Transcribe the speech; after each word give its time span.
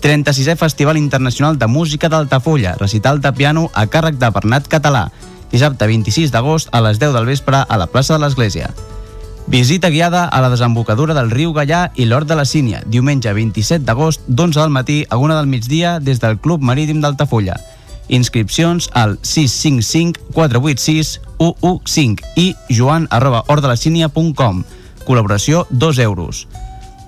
36è 0.00 0.56
Festival 0.56 0.96
Internacional 0.96 1.58
de 1.58 1.66
Música 1.66 2.08
d'Altafulla, 2.08 2.76
recital 2.78 3.20
de 3.20 3.32
piano 3.32 3.70
a 3.74 3.86
càrrec 3.86 4.18
de 4.18 4.30
Bernat 4.30 4.68
Català, 4.68 5.08
dissabte 5.50 5.86
26 5.86 6.30
d'agost 6.30 6.68
a 6.72 6.80
les 6.84 7.00
10 7.00 7.16
del 7.16 7.26
vespre 7.26 7.64
a 7.66 7.76
la 7.76 7.86
plaça 7.86 8.14
de 8.14 8.22
l'Església. 8.22 8.70
Visita 9.48 9.88
guiada 9.88 10.26
a 10.26 10.42
la 10.44 10.50
desembocadura 10.50 11.14
del 11.14 11.30
riu 11.30 11.54
Gallà 11.56 11.90
i 11.96 12.04
l'Hort 12.04 12.28
de 12.28 12.36
la 12.36 12.44
Sínia, 12.44 12.82
diumenge 12.86 13.32
27 13.32 13.84
d'agost 13.84 14.20
d'11 14.28 14.60
del 14.60 14.70
matí 14.70 14.98
a 15.08 15.16
1 15.16 15.34
del 15.34 15.48
migdia 15.48 15.98
des 16.00 16.20
del 16.20 16.38
Club 16.38 16.60
Marítim 16.60 17.00
d'Altafulla. 17.00 17.56
Inscripcions 18.08 18.90
al 18.92 19.18
655 19.22 20.32
486 20.34 21.20
115 21.38 22.24
i 22.36 22.54
joan 22.68 23.08
arroba. 23.10 23.42
Col·laboració 25.08 25.64
2 25.70 25.98
euros. 26.04 26.46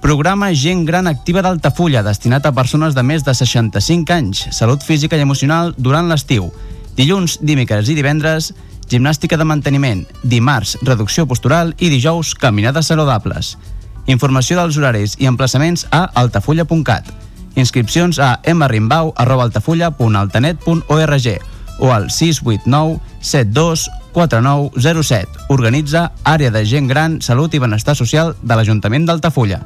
Programa 0.00 0.54
Gent 0.54 0.86
Gran 0.88 1.06
Activa 1.06 1.42
d'Altafulla, 1.44 2.02
destinat 2.02 2.46
a 2.48 2.54
persones 2.56 2.94
de 2.96 3.02
més 3.04 3.20
de 3.20 3.34
65 3.36 4.08
anys, 4.14 4.46
salut 4.56 4.80
física 4.80 5.12
i 5.16 5.20
emocional 5.20 5.74
durant 5.76 6.08
l'estiu. 6.08 6.48
Dilluns, 6.96 7.36
dimecres 7.44 7.88
i 7.92 7.94
divendres, 7.98 8.54
gimnàstica 8.88 9.36
de 9.36 9.44
manteniment, 9.44 10.06
dimarts, 10.24 10.78
reducció 10.82 11.26
postural 11.28 11.74
i 11.78 11.90
dijous, 11.92 12.34
caminades 12.34 12.86
saludables. 12.88 13.58
Informació 14.08 14.56
dels 14.58 14.76
horaris 14.80 15.16
i 15.20 15.26
emplaçaments 15.28 15.84
a 15.92 16.08
altafulla.cat. 16.16 17.04
Inscripcions 17.60 18.16
a 18.18 18.40
mrimbau.altafulla.altanet.org 18.48 21.28
o 21.80 21.92
al 21.92 22.10
689 22.10 23.00
72 23.20 23.90
4907. 24.12 25.28
Organitza 25.48 26.12
Àrea 26.24 26.50
de 26.50 26.64
Gent 26.64 26.88
Gran, 26.88 27.20
Salut 27.22 27.54
i 27.54 27.60
Benestar 27.60 27.96
Social 27.96 28.34
de 28.42 28.56
l'Ajuntament 28.56 29.06
d'Altafulla. 29.06 29.60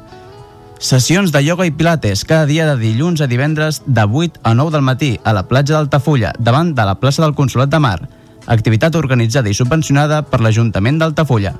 Sessions 0.85 1.31
de 1.33 1.41
ioga 1.41 1.65
i 1.65 1.71
pilates 1.73 2.21
cada 2.29 2.45
dia 2.45 2.67
de 2.69 2.75
dilluns 2.77 3.17
a 3.17 3.25
divendres 3.25 3.79
de 3.87 4.03
8 4.05 4.43
a 4.45 4.51
9 4.53 4.69
del 4.69 4.83
matí 4.85 5.07
a 5.23 5.31
la 5.33 5.47
platja 5.49 5.73
d'Altafulla, 5.73 6.35
davant 6.37 6.75
de 6.77 6.83
la 6.85 6.93
plaça 7.01 7.23
del 7.23 7.33
Consolat 7.33 7.71
de 7.73 7.79
Mar. 7.81 8.03
Activitat 8.45 8.93
organitzada 8.93 9.49
i 9.49 9.55
subvencionada 9.57 10.19
per 10.29 10.43
l'Ajuntament 10.45 10.99
d'Altafulla. 11.01 11.55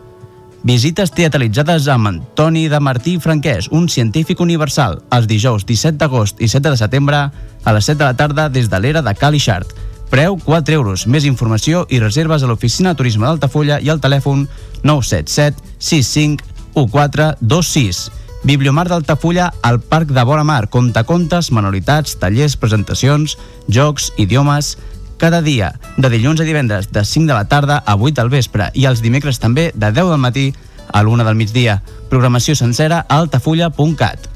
Visites 0.61 1.09
teatralitzades 1.09 1.87
amb 1.89 2.11
Antoni 2.11 2.67
de 2.69 2.77
Martí 2.77 3.15
Franquès, 3.17 3.65
un 3.71 3.87
científic 3.89 4.43
universal, 4.45 4.99
els 5.09 5.25
dijous 5.25 5.65
17 5.65 5.97
d'agost 5.97 6.37
i 6.37 6.47
7 6.47 6.69
de 6.69 6.77
setembre 6.77 7.21
a 7.63 7.73
les 7.73 7.89
7 7.89 7.97
de 7.97 8.05
la 8.05 8.17
tarda 8.19 8.45
des 8.49 8.69
de 8.69 8.79
l'era 8.79 9.01
de 9.01 9.15
Cal 9.17 9.33
i 9.33 9.41
Xart. 9.41 9.73
Preu 10.11 10.37
4 10.45 10.75
euros. 10.77 11.07
Més 11.07 11.25
informació 11.25 11.87
i 11.89 11.97
reserves 12.03 12.45
a 12.45 12.51
l'oficina 12.51 12.93
de 12.93 13.01
turisme 13.01 13.25
d'Altafulla 13.25 13.81
i 13.81 13.89
al 13.89 14.03
telèfon 14.05 14.45
977 14.83 15.65
65 15.79 16.45
1426. 16.75 18.24
Bibliomar 18.45 18.87
d'Altafulla 18.87 19.47
al 19.65 19.79
Parc 19.81 20.11
de 20.13 20.23
Vora 20.23 20.43
Mar. 20.45 20.69
Contacontes, 20.69 21.49
manualitats, 21.51 22.19
tallers, 22.21 22.55
presentacions, 22.57 23.39
jocs, 23.67 24.13
idiomes... 24.17 24.77
Cada 25.17 25.39
dia, 25.41 25.69
de 25.95 26.09
dilluns 26.11 26.41
a 26.43 26.43
divendres, 26.43 26.89
de 26.91 27.05
5 27.07 27.29
de 27.29 27.33
la 27.33 27.45
tarda 27.47 27.77
a 27.87 27.93
8 27.95 28.17
del 28.17 28.29
vespre 28.29 28.65
i 28.75 28.83
els 28.83 28.99
dimecres 28.99 29.39
també 29.39 29.69
de 29.71 29.87
10 29.87 30.09
del 30.11 30.19
matí 30.19 30.43
a 30.91 31.01
l'1 31.01 31.23
del 31.23 31.37
migdia. 31.39 31.77
Programació 32.11 32.51
sencera 32.59 33.05
a 33.07 33.21
altafulla.cat. 33.21 34.27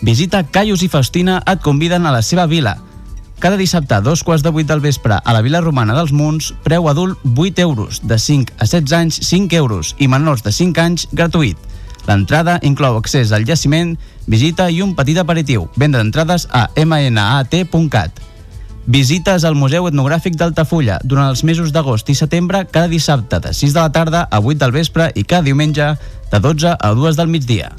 Visita 0.00 0.40
Caius 0.48 0.80
i 0.82 0.88
Faustina 0.88 1.42
et 1.44 1.60
conviden 1.60 2.08
a 2.08 2.14
la 2.16 2.22
seva 2.24 2.48
vila. 2.48 2.78
Cada 3.38 3.60
dissabte 3.60 3.94
a 3.94 4.00
dos 4.00 4.24
quarts 4.24 4.42
de 4.42 4.48
8 4.48 4.64
del 4.72 4.80
vespre 4.80 5.20
a 5.20 5.36
la 5.36 5.44
Vila 5.44 5.60
Romana 5.60 5.92
dels 5.92 6.16
Munts, 6.16 6.54
preu 6.64 6.88
adult 6.88 7.20
8 7.36 7.60
euros, 7.60 8.00
de 8.02 8.18
5 8.18 8.56
a 8.56 8.64
16 8.64 8.96
anys 8.96 9.20
5 9.28 9.60
euros 9.60 9.94
i 9.98 10.08
menors 10.08 10.42
de 10.42 10.56
5 10.56 10.80
anys 10.80 11.06
gratuït. 11.12 11.73
L'entrada 12.08 12.58
inclou 12.62 12.98
accés 12.98 13.32
al 13.32 13.46
jaciment, 13.48 13.94
visita 14.26 14.68
i 14.70 14.82
un 14.84 14.94
petit 14.94 15.18
aperitiu. 15.18 15.68
Venda 15.76 16.02
d'entrades 16.02 16.46
a 16.52 16.68
mnat.cat. 16.76 18.20
Visites 18.84 19.46
al 19.48 19.56
Museu 19.56 19.86
Etnogràfic 19.88 20.34
d'Altafulla 20.36 20.98
durant 21.08 21.30
els 21.32 21.40
mesos 21.48 21.72
d'agost 21.72 22.10
i 22.12 22.16
setembre 22.18 22.66
cada 22.68 22.90
dissabte 22.92 23.40
de 23.40 23.54
6 23.56 23.72
de 23.72 23.80
la 23.80 23.92
tarda 23.92 24.26
a 24.28 24.40
8 24.42 24.60
del 24.60 24.74
vespre 24.76 25.08
i 25.14 25.24
cada 25.24 25.46
diumenge 25.46 25.94
de 26.30 26.40
12 26.40 26.76
a 26.76 26.90
2 26.92 27.16
del 27.16 27.32
migdia. 27.32 27.72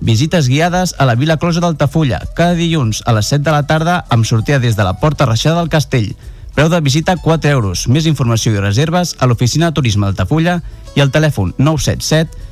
Visites 0.00 0.48
guiades 0.48 0.94
a 0.96 1.04
la 1.04 1.16
Vila 1.20 1.36
Closa 1.36 1.60
d'Altafulla 1.60 2.22
cada 2.34 2.56
dilluns 2.56 3.02
a 3.04 3.12
les 3.12 3.28
7 3.28 3.44
de 3.44 3.52
la 3.52 3.66
tarda 3.66 4.04
amb 4.08 4.24
sortida 4.24 4.58
des 4.58 4.76
de 4.76 4.88
la 4.88 4.96
Porta 4.96 5.26
Reixada 5.26 5.60
del 5.60 5.68
Castell. 5.68 6.14
Preu 6.54 6.70
de 6.72 6.80
visita 6.80 7.18
4 7.20 7.50
euros. 7.50 7.84
Més 7.86 8.06
informació 8.06 8.54
i 8.54 8.62
reserves 8.62 9.16
a 9.18 9.28
l'Oficina 9.28 9.68
de 9.68 9.76
Turisme 9.76 10.08
d'Altafulla 10.08 10.62
i 10.96 11.04
al 11.04 11.12
telèfon 11.12 11.52
977 11.58 12.47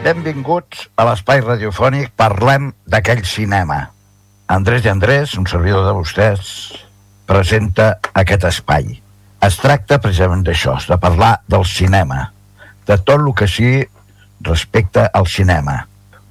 Benvinguts 0.00 0.86
a 0.96 1.04
l'espai 1.04 1.42
radiofònic 1.44 2.14
Parlem 2.16 2.70
d'aquell 2.88 3.20
cinema. 3.28 3.82
Andrés 4.48 4.86
i 4.86 4.88
Andrés, 4.88 5.34
un 5.36 5.44
servidor 5.44 5.84
de 5.84 5.92
vostès, 5.92 6.46
presenta 7.28 7.90
aquest 8.16 8.46
espai. 8.48 8.94
Es 9.44 9.58
tracta 9.60 9.98
precisament 10.00 10.40
d'això, 10.46 10.78
de 10.88 10.96
parlar 11.02 11.34
del 11.52 11.66
cinema, 11.68 12.22
de 12.88 12.96
tot 12.96 13.20
el 13.20 13.28
que 13.36 13.48
sigui 13.48 13.82
respecte 14.48 15.04
al 15.04 15.28
cinema. 15.28 15.76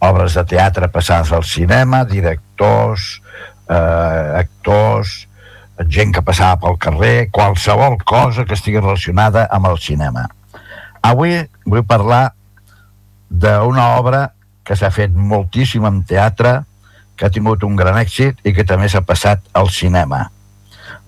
Obres 0.01 0.39
de 0.39 0.45
teatre 0.49 0.89
passades 0.89 1.29
al 1.37 1.45
cinema, 1.45 2.01
directors, 2.09 3.21
eh, 3.69 4.41
actors, 4.41 5.27
gent 5.85 6.17
que 6.17 6.25
passava 6.25 6.57
pel 6.65 6.81
carrer, 6.81 7.29
qualsevol 7.29 8.01
cosa 8.01 8.49
que 8.49 8.57
estigui 8.57 8.81
relacionada 8.81 9.45
amb 9.45 9.69
el 9.69 9.77
cinema. 9.77 10.25
Avui 11.05 11.37
vull 11.69 11.85
parlar 11.85 12.31
d'una 13.29 13.85
obra 13.99 14.25
que 14.65 14.75
s'ha 14.77 14.91
fet 14.93 15.13
moltíssim 15.13 15.85
en 15.85 16.03
teatre, 16.05 16.63
que 17.15 17.27
ha 17.27 17.33
tingut 17.33 17.63
un 17.67 17.75
gran 17.75 17.97
èxit 17.99 18.39
i 18.47 18.53
que 18.55 18.65
també 18.67 18.89
s'ha 18.89 19.01
passat 19.05 19.41
al 19.53 19.71
cinema. 19.73 20.27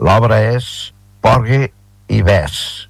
L'obra 0.02 0.42
és 0.44 0.92
Porgy 1.22 1.68
i 2.10 2.22
Bess. 2.26 2.88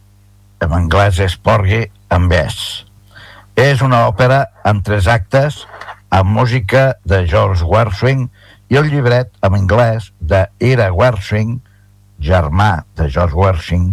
En 0.61 0.73
anglès 0.77 1.19
és 1.19 1.35
Porgy 1.37 1.83
and 2.09 2.31
Bess. 2.31 2.85
És 3.55 3.81
una 3.85 4.05
òpera 4.07 4.45
amb 4.65 4.83
tres 4.85 5.09
actes, 5.11 5.65
amb 6.09 6.31
música 6.31 6.95
de 7.05 7.25
George 7.27 7.67
Gershwin 7.67 8.29
i 8.71 8.79
el 8.79 8.87
llibret 8.89 9.31
en 9.43 9.59
anglès 9.59 10.11
de 10.19 10.45
Ira 10.63 10.89
Gershwin, 10.95 11.59
germà 12.21 12.85
de 12.95 13.09
George 13.11 13.35
Gershwin, 13.35 13.91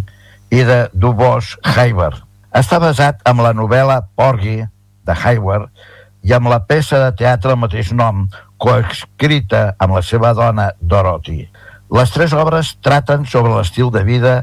i 0.49 0.63
de 0.65 0.87
Dubos 0.93 1.57
Haber. 1.63 2.13
Està 2.55 2.79
basat 2.81 3.21
en 3.29 3.43
la 3.43 3.53
novel·la 3.53 4.01
Porgy 4.17 4.63
de 5.09 5.17
Hayward 5.17 5.69
i 6.23 6.35
amb 6.35 6.51
la 6.51 6.61
peça 6.67 6.99
de 7.01 7.09
teatre 7.17 7.53
del 7.53 7.61
mateix 7.63 7.91
nom, 7.95 8.27
coescrita 8.59 9.73
amb 9.79 9.97
la 9.97 10.03
seva 10.05 10.33
dona 10.37 10.69
Dorothy. 10.81 11.47
Les 11.89 12.11
tres 12.13 12.35
obres 12.37 12.75
traten 12.85 13.23
sobre 13.25 13.55
l'estil 13.55 13.89
de 13.89 14.03
vida 14.05 14.33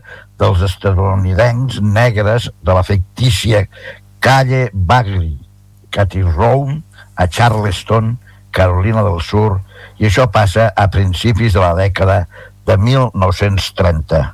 dels 0.41 0.65
estadounidencs 0.67 1.79
negres 1.81 2.49
de 2.65 2.75
la 2.75 2.83
fictícia 2.83 3.67
Calle 4.25 4.71
Bagley, 4.73 5.37
Cathy 5.95 6.25
Rome, 6.25 6.81
a 7.15 7.29
Charleston, 7.29 8.17
Carolina 8.51 9.05
del 9.07 9.21
Sur, 9.23 9.61
i 10.01 10.09
això 10.09 10.27
passa 10.33 10.73
a 10.75 10.89
principis 10.91 11.55
de 11.55 11.63
la 11.63 11.75
dècada 11.79 12.25
de 12.67 12.77
1930. 12.77 14.25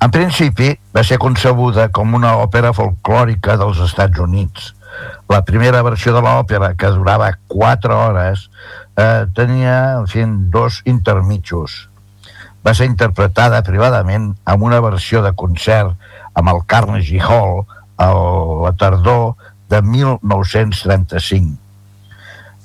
En 0.00 0.08
principi, 0.08 0.70
va 0.96 1.02
ser 1.04 1.18
concebuda 1.20 1.90
com 1.92 2.14
una 2.16 2.32
òpera 2.40 2.70
folclòrica 2.72 3.58
dels 3.60 3.82
Estats 3.84 4.22
Units. 4.24 4.70
La 5.28 5.42
primera 5.44 5.82
versió 5.84 6.14
de 6.16 6.22
l'òpera, 6.24 6.72
que 6.74 6.88
durava 6.94 7.28
4 7.52 7.98
hores, 8.06 8.46
eh, 8.96 9.26
tenia, 9.36 9.98
en 9.98 10.08
fi, 10.08 10.24
dos 10.56 10.80
intermitjos. 10.88 11.90
Va 12.64 12.72
ser 12.74 12.88
interpretada 12.88 13.60
privadament 13.62 14.32
amb 14.44 14.64
una 14.64 14.80
versió 14.80 15.22
de 15.22 15.32
concert 15.32 15.92
amb 16.34 16.48
el 16.48 16.64
Carnegie 16.66 17.20
Hall 17.20 17.66
a 18.00 18.10
la 18.64 18.72
tardor 18.80 19.34
de 19.68 19.82
1935. 19.82 21.56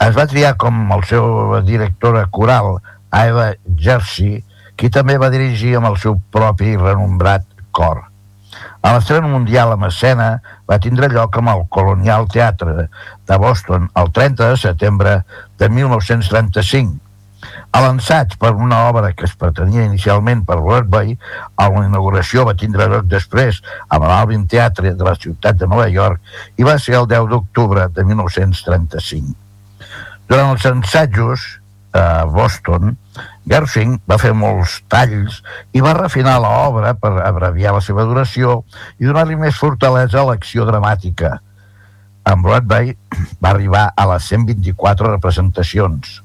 Es 0.08 0.16
va 0.16 0.28
triar 0.28 0.56
com 0.60 0.92
el 0.92 1.04
seu 1.08 1.60
directora 1.68 2.26
coral 2.32 2.78
Eva 3.16 3.54
Jersey, 3.80 4.44
qui 4.76 4.90
també 4.92 5.18
va 5.22 5.32
dirigir 5.34 5.76
amb 5.78 5.90
el 5.92 5.98
seu 6.02 6.20
propi 6.32 6.76
renombrat 6.76 7.48
cor. 7.72 8.04
A 8.86 8.92
l'estrena 8.94 9.28
mundial 9.28 9.74
amb 9.74 9.88
escena 9.88 10.28
va 10.70 10.82
tindre 10.82 11.10
lloc 11.12 11.40
amb 11.40 11.52
el 11.56 11.64
Colonial 11.74 12.28
Teatre 12.32 12.86
de 13.28 13.40
Boston 13.42 13.90
el 14.02 14.12
30 14.14 14.52
de 14.52 14.60
setembre 14.62 15.16
de 15.60 15.70
1935. 15.70 17.02
A 17.76 17.82
l'ensaig 17.84 18.36
per 18.42 18.54
una 18.54 18.84
obra 18.90 19.12
que 19.14 19.26
es 19.28 19.34
pretenia 19.42 19.86
inicialment 19.86 20.44
per 20.48 20.58
Broadway, 20.62 21.18
a 21.58 21.68
la 21.70 21.84
inauguració 21.86 22.46
va 22.48 22.56
tindre 22.62 22.88
lloc 22.92 23.10
després 23.12 23.62
amb 23.90 24.08
l'Alvin 24.08 24.46
Teatre 24.52 24.94
de 24.94 25.08
la 25.08 25.16
ciutat 25.20 25.60
de 25.60 25.70
Nova 25.70 25.88
York 25.92 26.22
i 26.62 26.68
va 26.68 26.78
ser 26.82 26.96
el 27.02 27.10
10 27.12 27.30
d'octubre 27.34 27.88
de 27.98 28.06
1935. 28.08 29.36
Durant 30.30 30.56
els 30.56 30.66
ensajos 30.66 31.46
a 31.94 32.26
Boston, 32.26 32.96
Gershwin 33.46 34.00
va 34.10 34.18
fer 34.18 34.34
molts 34.34 34.80
talls 34.90 35.42
i 35.78 35.82
va 35.86 35.94
refinar 35.98 36.40
l'obra 36.42 36.96
per 36.98 37.12
abreviar 37.22 37.76
la 37.76 37.82
seva 37.86 38.06
duració 38.10 38.64
i 38.98 39.06
donar-li 39.06 39.38
més 39.38 39.60
fortalesa 39.62 40.22
a 40.22 40.28
l'acció 40.32 40.66
dramàtica. 40.66 41.36
En 42.26 42.42
Broadway 42.42 42.96
va 43.38 43.52
arribar 43.52 43.84
a 43.94 44.08
les 44.14 44.32
124 44.34 45.12
representacions. 45.12 46.22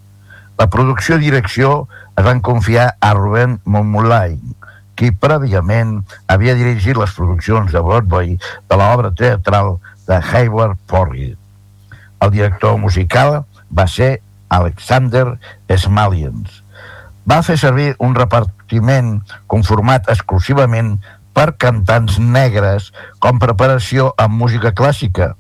La 0.61 0.69
producció 0.73 1.19
i 1.19 1.27
direcció 1.27 1.75
es 2.17 2.25
van 2.25 2.41
confiar 2.45 2.87
a 3.01 3.13
Ruben 3.17 3.59
Monmouline, 3.65 4.57
qui 4.97 5.13
prèviament 5.13 5.99
havia 6.29 6.57
dirigit 6.57 6.97
les 6.97 7.13
produccions 7.17 7.73
de 7.73 7.85
Broadway 7.85 8.35
de 8.37 8.81
l'obra 8.81 9.13
teatral 9.17 9.77
de 10.09 10.19
Hayward 10.21 10.81
Porgy. 10.89 11.31
El 12.21 12.33
director 12.33 12.77
musical 12.81 13.43
va 13.77 13.87
ser 13.89 14.11
Alexander 14.49 15.39
Smalians. 15.69 16.60
Va 17.29 17.43
fer 17.45 17.57
servir 17.61 17.93
un 18.01 18.15
repartiment 18.17 19.19
conformat 19.51 20.09
exclusivament 20.13 20.95
per 21.37 21.53
cantants 21.63 22.19
negres 22.19 22.91
com 23.23 23.41
preparació 23.43 24.11
amb 24.19 24.41
música 24.41 24.73
clàssica, 24.77 25.35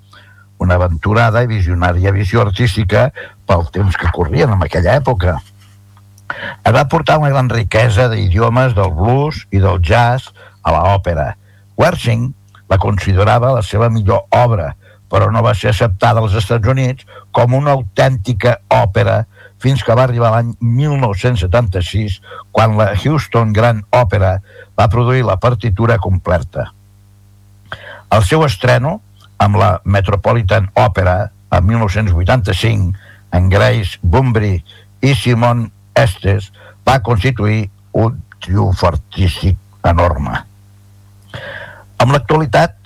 una 0.61 0.77
aventurada 0.77 1.43
i 1.43 1.51
visionària 1.51 2.13
visió 2.13 2.45
artística 2.45 3.09
pel 3.49 3.67
temps 3.73 3.97
que 3.97 4.13
corrien 4.13 4.53
en 4.53 4.67
aquella 4.67 4.99
època. 5.01 5.39
Es 6.31 6.75
va 6.77 6.87
portar 6.89 7.19
una 7.19 7.33
gran 7.33 7.49
riquesa 7.51 8.09
d'idiomes 8.13 8.77
del 8.77 8.93
blues 8.95 9.47
i 9.51 9.63
del 9.63 9.81
jazz 9.83 10.31
a 10.63 10.75
l'òpera. 10.77 11.33
Wershing 11.81 12.29
la 12.71 12.79
considerava 12.79 13.55
la 13.57 13.65
seva 13.67 13.89
millor 13.91 14.29
obra, 14.37 14.75
però 15.11 15.31
no 15.33 15.43
va 15.43 15.57
ser 15.59 15.73
acceptada 15.73 16.21
als 16.23 16.37
Estats 16.39 16.69
Units 16.71 17.09
com 17.35 17.57
una 17.59 17.73
autèntica 17.75 18.61
òpera 18.71 19.25
fins 19.61 19.85
que 19.85 19.95
va 19.97 20.07
arribar 20.09 20.33
l'any 20.33 20.55
1976, 20.61 22.21
quan 22.53 22.79
la 22.79 22.93
Houston 22.97 23.53
Grand 23.57 23.85
Opera 23.95 24.39
va 24.79 24.89
produir 24.93 25.27
la 25.27 25.37
partitura 25.41 25.99
completa. 25.99 26.71
El 28.11 28.25
seu 28.27 28.45
estreno, 28.47 28.99
amb 29.39 29.61
la 29.61 29.71
Metropolitan 29.85 30.71
Opera, 30.75 31.31
en 31.51 31.67
1985, 31.67 32.95
en 33.33 33.49
Grace 33.53 33.99
Bumbry 34.03 34.57
i 35.03 35.15
Simon 35.15 35.69
Estes, 35.95 36.51
va 36.87 37.03
constituir 37.07 37.69
un 37.93 38.19
triomf 38.41 38.83
artístic 38.89 39.59
enorme. 39.87 40.41
Amb 42.01 42.15
l'actualitat, 42.15 42.77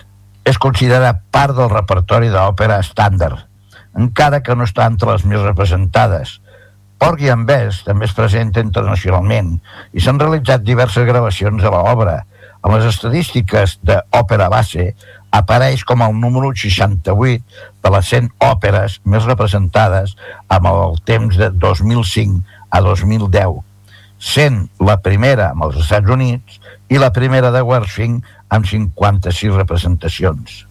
és 0.44 0.60
considerada 0.60 1.14
part 1.32 1.56
del 1.56 1.70
repertori 1.72 2.28
d'òpera 2.32 2.80
estàndard, 2.82 3.46
encara 3.96 4.42
que 4.44 4.56
no 4.58 4.66
està 4.68 4.88
entre 4.90 5.14
les 5.14 5.24
més 5.24 5.40
representades. 5.40 6.40
Porgy 7.04 7.28
and 7.28 7.44
Bess 7.44 7.82
també 7.84 8.06
es 8.08 8.14
presenta 8.16 8.62
internacionalment 8.64 9.50
i 9.92 10.00
s'han 10.00 10.16
realitzat 10.22 10.62
diverses 10.64 11.04
gravacions 11.04 11.60
de 11.60 11.72
l'obra. 11.74 12.14
En 12.64 12.72
les 12.72 12.86
estadístiques 12.88 13.74
d'òpera 13.84 14.46
base 14.48 14.86
apareix 15.36 15.84
com 15.84 16.00
el 16.06 16.16
número 16.16 16.54
68 16.56 17.60
de 17.84 17.92
les 17.92 18.08
100 18.14 18.30
òperes 18.48 18.96
més 19.04 19.28
representades 19.28 20.14
amb 20.56 20.70
el 20.70 20.96
temps 21.04 21.36
de 21.36 21.50
2005 21.66 22.40
a 22.72 22.80
2010, 22.88 23.60
sent 24.16 24.62
la 24.80 24.96
primera 25.04 25.50
amb 25.52 25.68
els 25.68 25.82
Estats 25.84 26.08
Units 26.08 26.56
i 26.88 27.02
la 27.02 27.12
primera 27.12 27.52
de 27.52 27.60
Wershing 27.68 28.22
amb 28.48 28.64
56 28.72 29.58
representacions. 29.60 30.62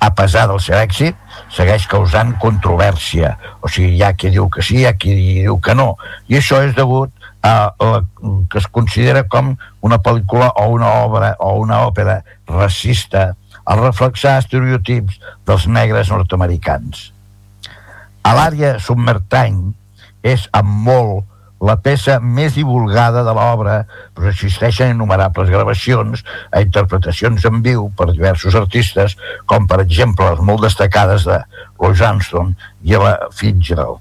A 0.00 0.14
pesar 0.16 0.48
del 0.48 0.64
seu 0.64 0.80
èxit, 0.80 1.12
segueix 1.52 1.86
causant 1.90 2.34
controvèrsia. 2.42 3.34
O 3.62 3.68
sigui, 3.68 3.96
hi 3.96 4.04
ha 4.04 4.12
qui 4.14 4.30
diu 4.34 4.48
que 4.52 4.64
sí, 4.66 4.80
hi 4.82 4.86
ha 4.88 4.94
qui 4.98 5.14
diu 5.16 5.58
que 5.62 5.74
no. 5.74 5.94
I 6.28 6.38
això 6.40 6.60
és 6.66 6.74
degut 6.76 7.12
a 7.42 7.72
la 7.80 8.02
que 8.50 8.60
es 8.60 8.66
considera 8.68 9.24
com 9.24 9.54
una 9.86 9.98
pel·lícula 10.02 10.50
o 10.60 10.68
una 10.74 10.90
obra 11.06 11.34
o 11.38 11.54
una 11.62 11.80
òpera 11.86 12.20
racista 12.48 13.30
al 13.64 13.80
reflexar 13.80 14.38
estereotips 14.40 15.20
dels 15.46 15.66
negres 15.66 16.10
nord-americans. 16.12 17.10
A 18.22 18.34
l'àrea 18.36 18.76
Summertime 18.82 19.72
és 20.26 20.46
amb 20.52 20.84
molt 20.88 21.29
la 21.60 21.76
peça 21.76 22.18
més 22.20 22.54
divulgada 22.56 23.22
de 23.26 23.34
l'obra, 23.36 23.80
però 24.16 24.30
existeixen 24.32 24.94
innumerables 24.94 25.50
gravacions 25.52 26.24
a 26.50 26.62
interpretacions 26.64 27.44
en 27.48 27.62
viu 27.64 27.88
per 27.96 28.10
diversos 28.12 28.56
artistes, 28.56 29.16
com 29.46 29.68
per 29.68 29.82
exemple 29.84 30.30
les 30.30 30.44
molt 30.44 30.64
destacades 30.64 31.26
de 31.28 31.42
Louis 31.80 32.00
Armstrong 32.00 32.54
i 32.82 32.96
la 32.96 33.16
Fitzgerald. 33.36 34.00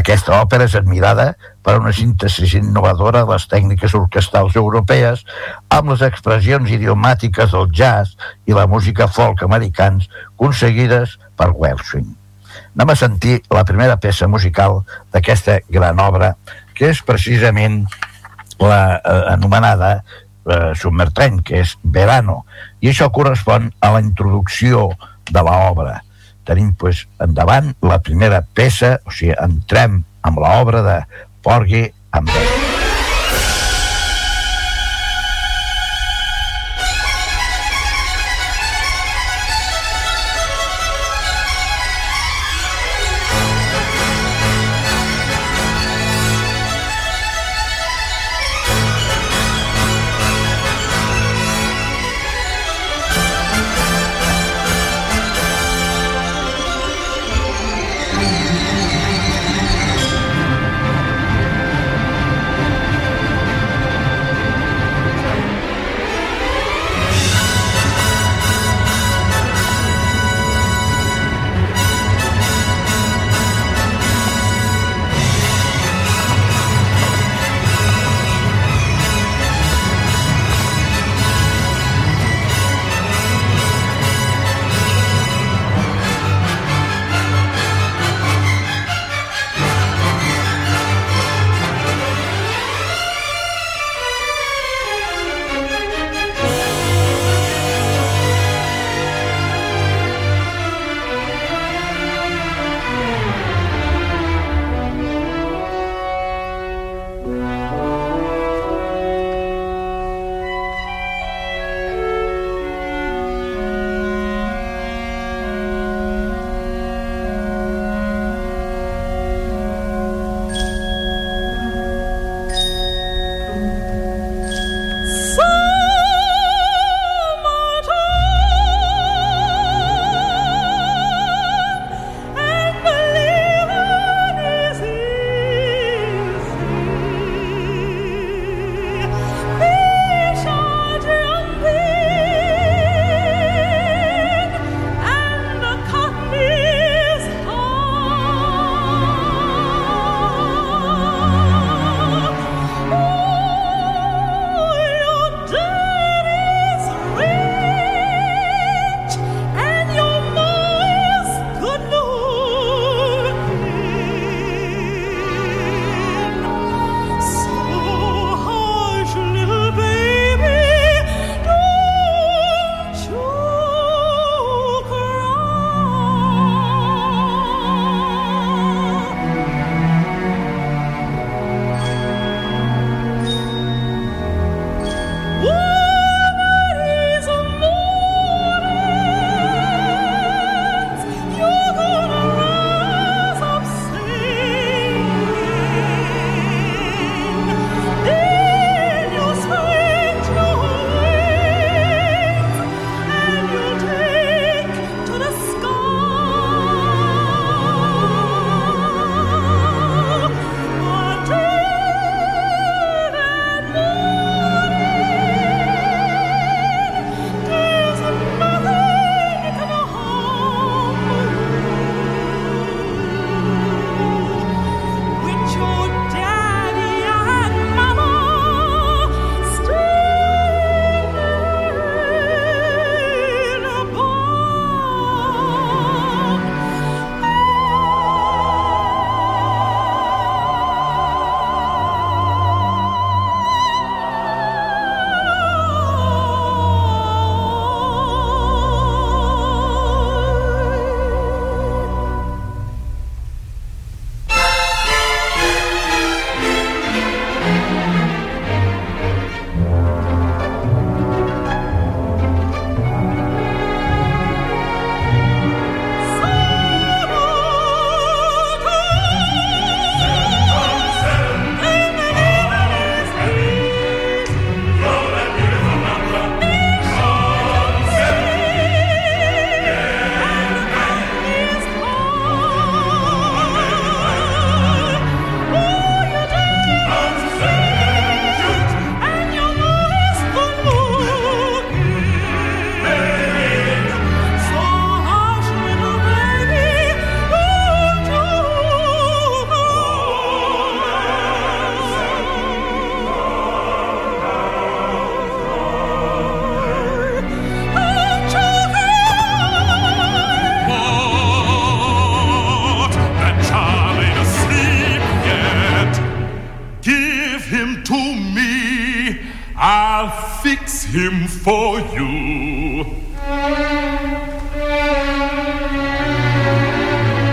Aquesta 0.00 0.36
òpera 0.38 0.68
és 0.68 0.76
admirada 0.78 1.32
per 1.66 1.74
una 1.80 1.90
síntesi 1.92 2.46
innovadora 2.60 3.24
de 3.24 3.34
les 3.34 3.46
tècniques 3.50 3.94
orquestals 3.98 4.54
europees 4.56 5.24
amb 5.74 5.90
les 5.90 6.04
expressions 6.06 6.70
idiomàtiques 6.70 7.50
del 7.50 7.66
jazz 7.74 8.14
i 8.46 8.54
la 8.54 8.68
música 8.70 9.10
folk 9.10 9.42
americans 9.42 10.06
aconseguides 10.36 11.18
per 11.36 11.50
Welshing. 11.58 12.14
Anem 12.78 12.92
a 12.94 12.96
sentir 12.96 13.40
la 13.50 13.64
primera 13.66 13.98
peça 13.98 14.28
musical 14.30 14.80
d'aquesta 15.12 15.58
gran 15.68 15.98
obra 15.98 16.36
que 16.80 16.88
és 16.88 17.02
precisament 17.04 17.82
la 18.56 18.96
eh, 18.96 19.16
anomenada 19.34 19.98
eh, 20.00 20.72
Submertreny, 20.80 21.42
que 21.44 21.60
és 21.60 21.74
Verano, 21.84 22.40
i 22.80 22.88
això 22.88 23.10
correspon 23.12 23.68
a 23.84 23.92
la 23.92 24.00
introducció 24.00 24.88
de 25.28 25.44
l'obra. 25.44 26.00
Tenim, 26.48 26.72
pues, 26.80 27.04
endavant 27.20 27.74
la 27.84 28.00
primera 28.00 28.40
peça, 28.56 28.96
o 29.04 29.12
sigui, 29.12 29.36
entrem 29.36 30.00
amb 30.24 30.40
l'obra 30.40 30.82
de 30.88 30.98
Porgy 31.44 31.86
amb. 32.16 32.69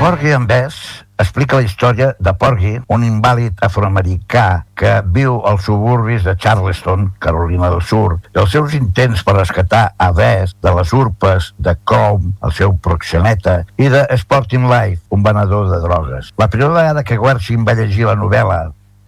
Porgy 0.07 0.31
and 0.31 0.47
Bess 0.47 1.03
explica 1.19 1.57
la 1.57 1.65
història 1.67 2.05
de 2.23 2.31
Porgy, 2.39 2.77
un 2.95 3.01
invàlid 3.03 3.57
afroamericà 3.67 4.63
que 4.79 4.93
viu 5.17 5.41
als 5.49 5.65
suburbis 5.67 6.23
de 6.23 6.31
Charleston, 6.39 7.09
Carolina 7.19 7.67
del 7.73 7.83
Sur, 7.83 8.21
i 8.31 8.39
els 8.39 8.55
seus 8.55 8.77
intents 8.77 9.25
per 9.27 9.35
rescatar 9.35 9.81
a 9.99 10.07
Bess 10.15 10.55
de 10.63 10.71
les 10.77 10.93
urpes 10.95 11.49
de 11.59 11.75
Chrome, 11.83 12.31
el 12.39 12.55
seu 12.55 12.77
proxeneta, 12.87 13.57
i 13.75 13.91
de 13.91 14.05
Sporting 14.15 14.71
Life, 14.71 15.03
un 15.11 15.27
venedor 15.27 15.67
de 15.73 15.83
drogues. 15.83 16.31
La 16.39 16.47
primera 16.47 16.71
vegada 16.71 17.03
que 17.03 17.19
Guercin 17.19 17.67
va 17.67 17.75
llegir 17.75 18.07
la 18.07 18.15
novel·la 18.15 18.61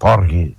Porgy, 0.04 0.50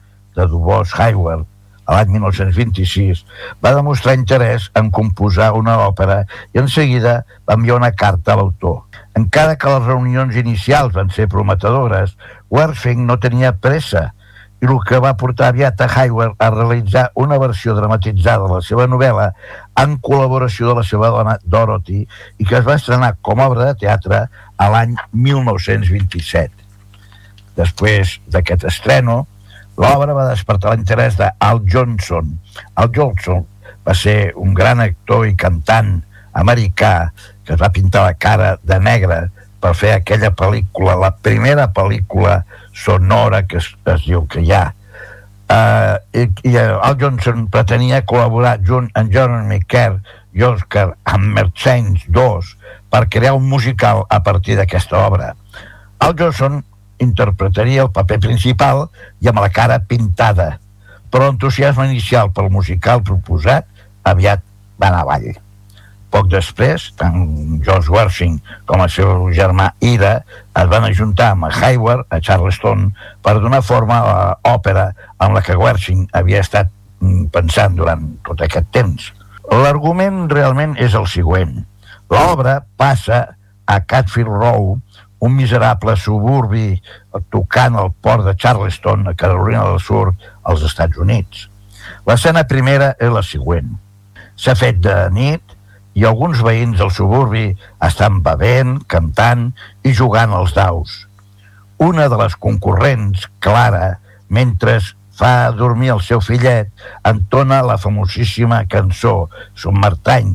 de 0.40 0.48
Dubos 0.48 0.96
Hayward, 0.96 1.44
a 1.90 1.96
l'any 1.98 2.12
1926, 2.14 3.24
va 3.58 3.74
demostrar 3.74 4.14
interès 4.14 4.68
en 4.78 4.92
composar 4.94 5.50
una 5.58 5.74
òpera 5.88 6.20
i 6.54 6.62
en 6.62 6.70
seguida 6.70 7.16
va 7.48 7.56
enviar 7.58 7.80
una 7.80 7.90
carta 7.90 8.32
a 8.32 8.38
l'autor. 8.38 8.84
Encara 9.18 9.56
que 9.58 9.72
les 9.72 9.88
reunions 9.88 10.38
inicials 10.38 10.94
van 10.94 11.10
ser 11.10 11.26
prometedores, 11.32 12.14
Werfing 12.54 13.02
no 13.08 13.18
tenia 13.18 13.50
pressa 13.58 14.12
i 14.60 14.68
el 14.68 14.78
que 14.86 15.00
va 15.00 15.16
portar 15.16 15.48
aviat 15.50 15.80
a 15.80 15.88
Hayward 15.88 16.36
a 16.38 16.50
realitzar 16.52 17.06
una 17.18 17.38
versió 17.40 17.74
dramatitzada 17.74 18.46
de 18.46 18.58
la 18.58 18.62
seva 18.62 18.86
novel·la 18.92 19.30
en 19.82 19.96
col·laboració 20.04 20.68
de 20.68 20.78
la 20.78 20.86
seva 20.86 21.10
dona 21.14 21.38
Dorothy 21.42 22.04
i 22.04 22.44
que 22.44 22.58
es 22.60 22.66
va 22.66 22.76
estrenar 22.76 23.14
com 23.24 23.40
a 23.40 23.48
obra 23.48 23.70
de 23.70 23.78
teatre 23.82 24.26
a 24.28 24.70
l'any 24.70 24.94
1927. 25.16 26.52
Després 27.56 28.18
d'aquest 28.30 28.68
estreno, 28.68 29.24
l'obra 29.80 30.14
va 30.16 30.28
despertar 30.28 30.74
l'interès 30.74 31.16
d'Al 31.18 31.62
Johnson. 31.64 32.36
Al 32.76 32.90
Johnson 32.94 33.44
va 33.86 33.96
ser 33.96 34.32
un 34.36 34.54
gran 34.54 34.82
actor 34.84 35.26
i 35.28 35.36
cantant 35.38 36.00
americà 36.36 37.10
que 37.44 37.54
es 37.56 37.60
va 37.60 37.72
pintar 37.74 38.04
la 38.06 38.16
cara 38.20 38.56
de 38.62 38.78
negre 38.78 39.22
per 39.60 39.72
fer 39.76 39.94
aquella 39.94 40.30
pel·lícula, 40.36 40.96
la 40.96 41.10
primera 41.12 41.68
pel·lícula 41.74 42.42
sonora 42.76 43.42
que 43.46 43.58
es, 43.60 43.72
es 43.94 44.06
diu 44.06 44.24
que 44.30 44.44
hi 44.44 44.52
ha. 44.56 44.68
Uh, 45.50 45.96
i, 46.14 46.28
i 46.46 46.54
Al 46.62 46.94
Johnson 47.00 47.48
pretenia 47.50 48.04
col·laborar 48.06 48.60
junt 48.62 48.86
amb 48.94 49.10
Jeremy 49.10 49.58
Kerr 49.66 49.98
i 50.38 50.44
Oscar 50.46 50.92
Hammerstein 51.10 51.96
II 52.06 52.52
per 52.90 53.08
crear 53.10 53.34
un 53.34 53.48
musical 53.50 54.04
a 54.08 54.20
partir 54.22 54.56
d'aquesta 54.60 55.00
obra. 55.08 55.32
Al 55.98 56.14
Johnson 56.16 56.62
interpretaria 57.00 57.84
el 57.86 57.92
paper 57.94 58.20
principal 58.28 58.86
i 59.20 59.30
amb 59.30 59.42
la 59.42 59.50
cara 59.52 59.80
pintada, 59.80 60.54
però 61.10 61.26
l'entusiasme 61.28 61.88
inicial 61.90 62.32
pel 62.34 62.50
musical 62.52 63.02
proposat 63.06 63.66
aviat 64.06 64.44
va 64.80 64.90
anar 64.90 65.04
avall. 65.04 65.30
Poc 66.10 66.26
després, 66.26 66.88
tant 66.98 67.60
George 67.62 67.92
Wersing 67.92 68.40
com 68.66 68.82
el 68.82 68.90
seu 68.90 69.28
germà 69.34 69.68
Ira 69.86 70.16
es 70.58 70.70
van 70.72 70.88
ajuntar 70.88 71.30
amb 71.36 71.46
Hayward 71.52 72.10
a 72.10 72.18
Charleston 72.18 72.88
per 73.22 73.36
donar 73.38 73.62
forma 73.62 74.00
a 74.02 74.16
l'òpera 74.42 74.88
amb 75.22 75.38
la 75.38 75.44
que 75.46 75.58
Wersing 75.58 76.08
havia 76.18 76.42
estat 76.42 76.72
mm, 76.98 77.28
pensant 77.34 77.78
durant 77.78 78.08
tot 78.26 78.42
aquest 78.42 78.72
temps. 78.74 79.12
L'argument 79.50 80.24
realment 80.30 80.74
és 80.82 80.98
el 80.98 81.06
següent. 81.10 81.60
L'obra 82.10 82.58
passa 82.78 83.22
a 83.70 83.78
Catfield 83.86 84.34
Row, 84.34 84.80
un 85.20 85.36
miserable 85.36 85.94
suburbi 86.00 86.80
tocant 87.32 87.76
al 87.76 87.92
port 87.92 88.24
de 88.24 88.34
Charleston, 88.34 89.06
a 89.08 89.14
Carolina 89.14 89.66
del 89.68 89.80
Sur, 89.80 90.14
als 90.42 90.64
Estats 90.64 90.98
Units. 90.98 91.46
L'escena 92.08 92.46
primera 92.48 92.94
és 92.98 93.12
la 93.12 93.22
següent. 93.26 93.74
S'ha 94.40 94.56
fet 94.56 94.80
de 94.80 94.96
nit 95.12 95.56
i 95.98 96.06
alguns 96.08 96.40
veïns 96.44 96.78
del 96.80 96.92
suburbi 96.94 97.50
estan 97.84 98.22
bevent, 98.24 98.78
cantant 98.88 99.50
i 99.84 99.92
jugant 99.96 100.32
als 100.32 100.54
daus. 100.56 101.04
Una 101.80 102.08
de 102.12 102.16
les 102.20 102.36
concurrents, 102.36 103.26
Clara, 103.40 103.98
mentre 104.28 104.78
fa 105.20 105.50
dormir 105.52 105.92
el 105.92 106.00
seu 106.04 106.22
fillet, 106.24 106.70
entona 107.04 107.60
la 107.66 107.76
famosíssima 107.80 108.62
cançó 108.72 109.28
Submartany. 109.52 110.32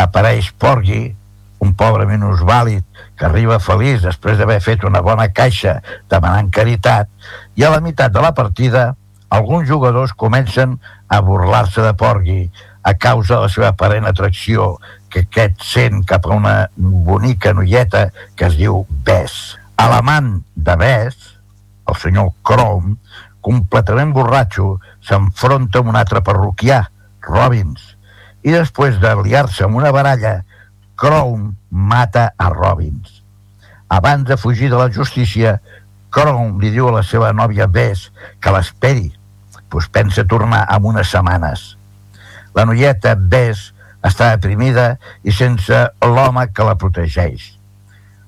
Apareix 0.00 0.50
Porgy, 0.60 1.14
un 1.60 1.74
pobre 1.76 2.06
minusvàlid 2.08 2.84
que 3.18 3.28
arriba 3.28 3.60
feliç 3.60 4.00
després 4.04 4.38
d'haver 4.38 4.60
fet 4.64 4.84
una 4.88 5.02
bona 5.04 5.28
caixa 5.32 5.78
demanant 6.10 6.50
caritat, 6.50 7.08
i 7.56 7.64
a 7.64 7.70
la 7.74 7.82
meitat 7.84 8.12
de 8.12 8.24
la 8.24 8.32
partida 8.34 8.94
alguns 9.30 9.68
jugadors 9.68 10.12
comencen 10.12 10.78
a 11.08 11.20
burlar-se 11.20 11.82
de 11.82 11.94
Porgy, 11.94 12.50
a 12.82 12.94
causa 12.94 13.36
de 13.36 13.40
la 13.44 13.52
seva 13.52 13.68
aparent 13.70 14.08
atracció 14.08 14.76
que 15.12 15.24
aquest 15.26 15.62
sent 15.62 16.04
cap 16.08 16.26
a 16.26 16.34
una 16.34 16.54
bonica 16.76 17.52
noieta 17.54 18.08
que 18.34 18.48
es 18.48 18.56
diu 18.58 18.84
Bess. 19.06 19.56
A 19.76 19.88
l'amant 19.92 20.40
de 20.54 20.76
Bess, 20.80 21.34
el 21.88 21.98
senyor 22.00 22.32
Chrome, 22.46 22.96
completament 23.44 24.12
borratxo, 24.16 24.78
s'enfronta 25.06 25.80
amb 25.80 25.92
un 25.92 25.98
altre 26.00 26.22
parroquià, 26.24 26.82
Robbins, 27.26 27.94
i 28.42 28.52
després 28.54 28.98
de 29.00 29.14
liar-se 29.22 29.64
amb 29.66 29.78
una 29.80 29.92
baralla, 29.92 30.40
Chrome 31.00 31.56
mata 31.70 32.34
a 32.36 32.50
Robbins. 32.50 33.22
Abans 33.88 34.26
de 34.28 34.36
fugir 34.36 34.68
de 34.68 34.76
la 34.76 34.90
justícia, 34.92 35.62
Chrome 36.12 36.60
li 36.60 36.68
diu 36.74 36.90
a 36.90 36.98
la 36.98 37.02
seva 37.02 37.30
nòvia 37.32 37.64
Bess 37.72 38.10
que 38.36 38.52
l'esperi, 38.52 39.08
pues 39.72 39.88
pensa 39.88 40.26
tornar 40.28 40.66
en 40.68 40.90
unes 40.92 41.08
setmanes. 41.08 41.62
La 42.52 42.66
noieta 42.68 43.14
Bess 43.16 43.70
està 44.04 44.28
deprimida 44.34 44.98
i 45.24 45.32
sense 45.32 45.80
l'home 46.04 46.44
que 46.52 46.68
la 46.68 46.76
protegeix. 46.76 47.48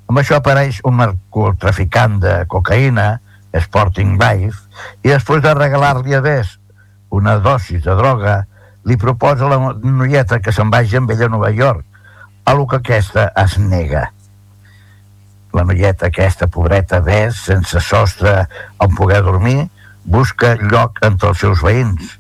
Amb 0.09 0.25
això 0.25 0.41
apareix 0.41 0.81
un 0.89 0.97
narcotraficant 1.03 2.23
de 2.25 2.35
cocaïna, 2.49 3.19
Sporting 3.53 4.17
Life, 4.17 4.65
i 5.05 5.13
després 5.13 5.45
de 5.45 5.53
regalar-li 5.61 6.17
a 6.17 6.25
Bess 6.25 6.57
una 7.13 7.37
dosis 7.37 7.85
de 7.85 8.01
droga, 8.01 8.47
li 8.89 8.97
proposa 8.97 9.45
a 9.45 9.53
la 9.53 9.75
noieta 9.77 10.41
que 10.41 10.57
se'n 10.57 10.73
vagi 10.73 10.97
amb 10.97 11.13
ella 11.13 11.29
a 11.29 11.37
Nova 11.37 11.53
York, 11.53 11.85
a 12.45 12.55
lo 12.55 12.67
que 12.67 12.77
aquesta 12.77 13.33
es 13.37 13.59
nega. 13.59 14.11
La 15.53 15.65
noieta 15.69 16.09
aquesta, 16.09 16.49
pobreta 16.49 17.01
Bess, 17.05 17.45
sense 17.51 17.81
sostre 17.85 18.47
on 18.81 18.95
poder 18.97 19.23
dormir, 19.23 19.69
busca 20.05 20.55
lloc 20.57 21.03
entre 21.05 21.33
els 21.33 21.43
seus 21.45 21.61
veïns, 21.63 22.17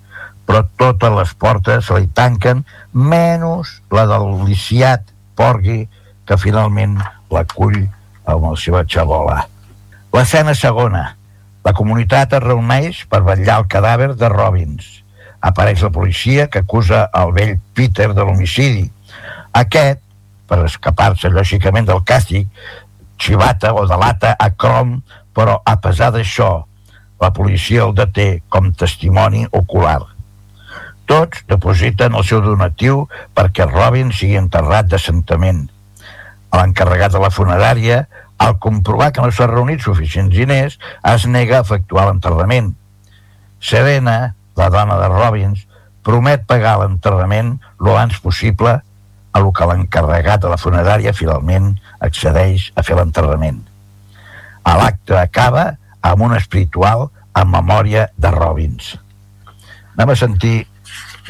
però 0.46 0.62
totes 0.78 1.14
les 1.16 1.32
portes 1.40 1.88
se 1.88 1.96
li 1.96 2.10
tanquen, 2.12 2.62
menys 2.92 3.78
la 3.94 4.04
del 4.10 4.28
liciat 4.46 5.08
Porgui, 5.38 5.86
que 6.28 6.38
finalment 6.38 6.98
l'acull 7.32 7.80
amb 8.28 8.46
la 8.50 8.54
seva 8.60 8.84
xabola. 8.86 9.42
L'escena 10.12 10.54
segona. 10.54 11.06
La 11.64 11.72
comunitat 11.72 12.34
es 12.36 12.42
reuneix 12.42 13.04
per 13.08 13.22
vetllar 13.24 13.60
el 13.62 13.68
cadàver 13.70 14.12
de 14.18 14.28
Robbins. 14.28 14.88
Apareix 15.40 15.82
la 15.82 15.90
policia 15.94 16.48
que 16.50 16.62
acusa 16.62 17.06
el 17.18 17.32
vell 17.34 17.54
Peter 17.74 18.10
de 18.12 18.26
l'homicidi. 18.26 18.84
Aquest, 19.58 20.02
per 20.52 20.66
escapar-se 20.68 21.30
lògicament 21.32 21.88
del 21.88 22.02
càstig, 22.04 22.44
xivata 23.16 23.72
o 23.72 23.86
delata 23.88 24.34
a 24.36 24.50
Crom, 24.52 24.98
però 25.32 25.56
a 25.64 25.78
pesar 25.80 26.10
d'això, 26.12 26.50
la 27.22 27.30
policia 27.32 27.86
el 27.86 27.94
deté 27.96 28.42
com 28.52 28.72
testimoni 28.76 29.46
ocular. 29.56 30.02
Tots 31.08 31.46
depositen 31.48 32.18
el 32.18 32.26
seu 32.28 32.42
donatiu 32.44 33.06
perquè 33.36 33.64
Robin 33.70 34.12
sigui 34.12 34.36
enterrat 34.40 34.90
decentament. 34.92 35.64
L'encarregat 36.52 37.16
de 37.16 37.22
la 37.22 37.32
funerària, 37.32 38.04
al 38.42 38.58
comprovar 38.60 39.12
que 39.14 39.24
no 39.24 39.32
s'ha 39.32 39.48
reunit 39.48 39.80
suficients 39.80 40.34
diners, 40.34 40.76
es 41.14 41.26
nega 41.30 41.60
a 41.60 41.64
efectuar 41.64 42.10
l'enterrament. 42.10 42.74
Serena, 43.62 44.34
la 44.58 44.68
dona 44.68 45.00
de 45.00 45.08
Robbins, 45.08 45.64
promet 46.04 46.44
pagar 46.44 46.80
l'enterrament 46.80 47.54
lo 47.78 47.94
abans 47.94 48.18
possible 48.20 48.80
a 49.32 49.40
lo 49.40 49.52
que 49.52 49.66
l'encarregat 49.66 50.42
de 50.42 50.50
la 50.52 50.60
funerària 50.60 51.14
finalment 51.16 51.72
accedeix 52.00 52.70
a 52.76 52.84
fer 52.84 52.96
l'enterrament. 52.98 53.62
L'acte 54.62 55.16
acaba 55.18 55.64
amb 56.02 56.26
un 56.28 56.36
espiritual 56.36 57.08
en 57.38 57.48
memòria 57.50 58.08
de 58.18 58.30
Robbins. 58.34 58.92
Anem 59.96 60.12
a 60.12 60.18
sentir 60.18 60.66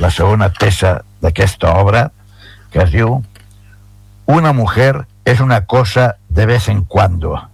la 0.03 0.11
segona 0.11 0.51
peça 0.59 1.01
d'aquesta 1.23 1.77
obra 1.79 2.09
que 2.73 2.83
es 2.83 2.91
diu 2.91 3.21
Una 4.27 4.53
mujer 4.53 5.07
es 5.25 5.41
una 5.41 5.67
cosa 5.67 6.17
de 6.29 6.47
vez 6.47 6.69
en 6.69 6.85
cuando. 6.85 7.52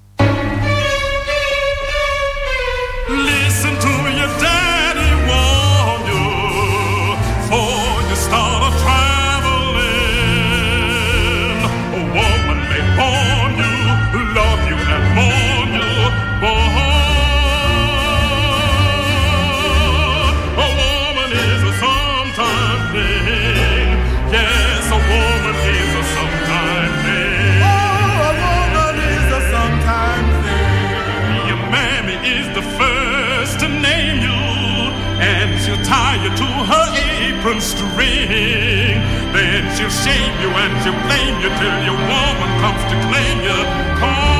Apron 37.39 37.61
string. 37.61 39.01
Then 39.33 39.65
she'll 39.77 39.91
shame 39.91 40.35
you 40.41 40.49
and 40.49 40.73
she'll 40.83 41.01
blame 41.07 41.41
you 41.41 41.49
till 41.59 41.79
your 41.85 41.99
woman 42.11 42.51
comes 42.61 42.83
to 42.91 42.97
claim 43.09 43.39
you. 43.43 43.99
Cause 44.01 44.38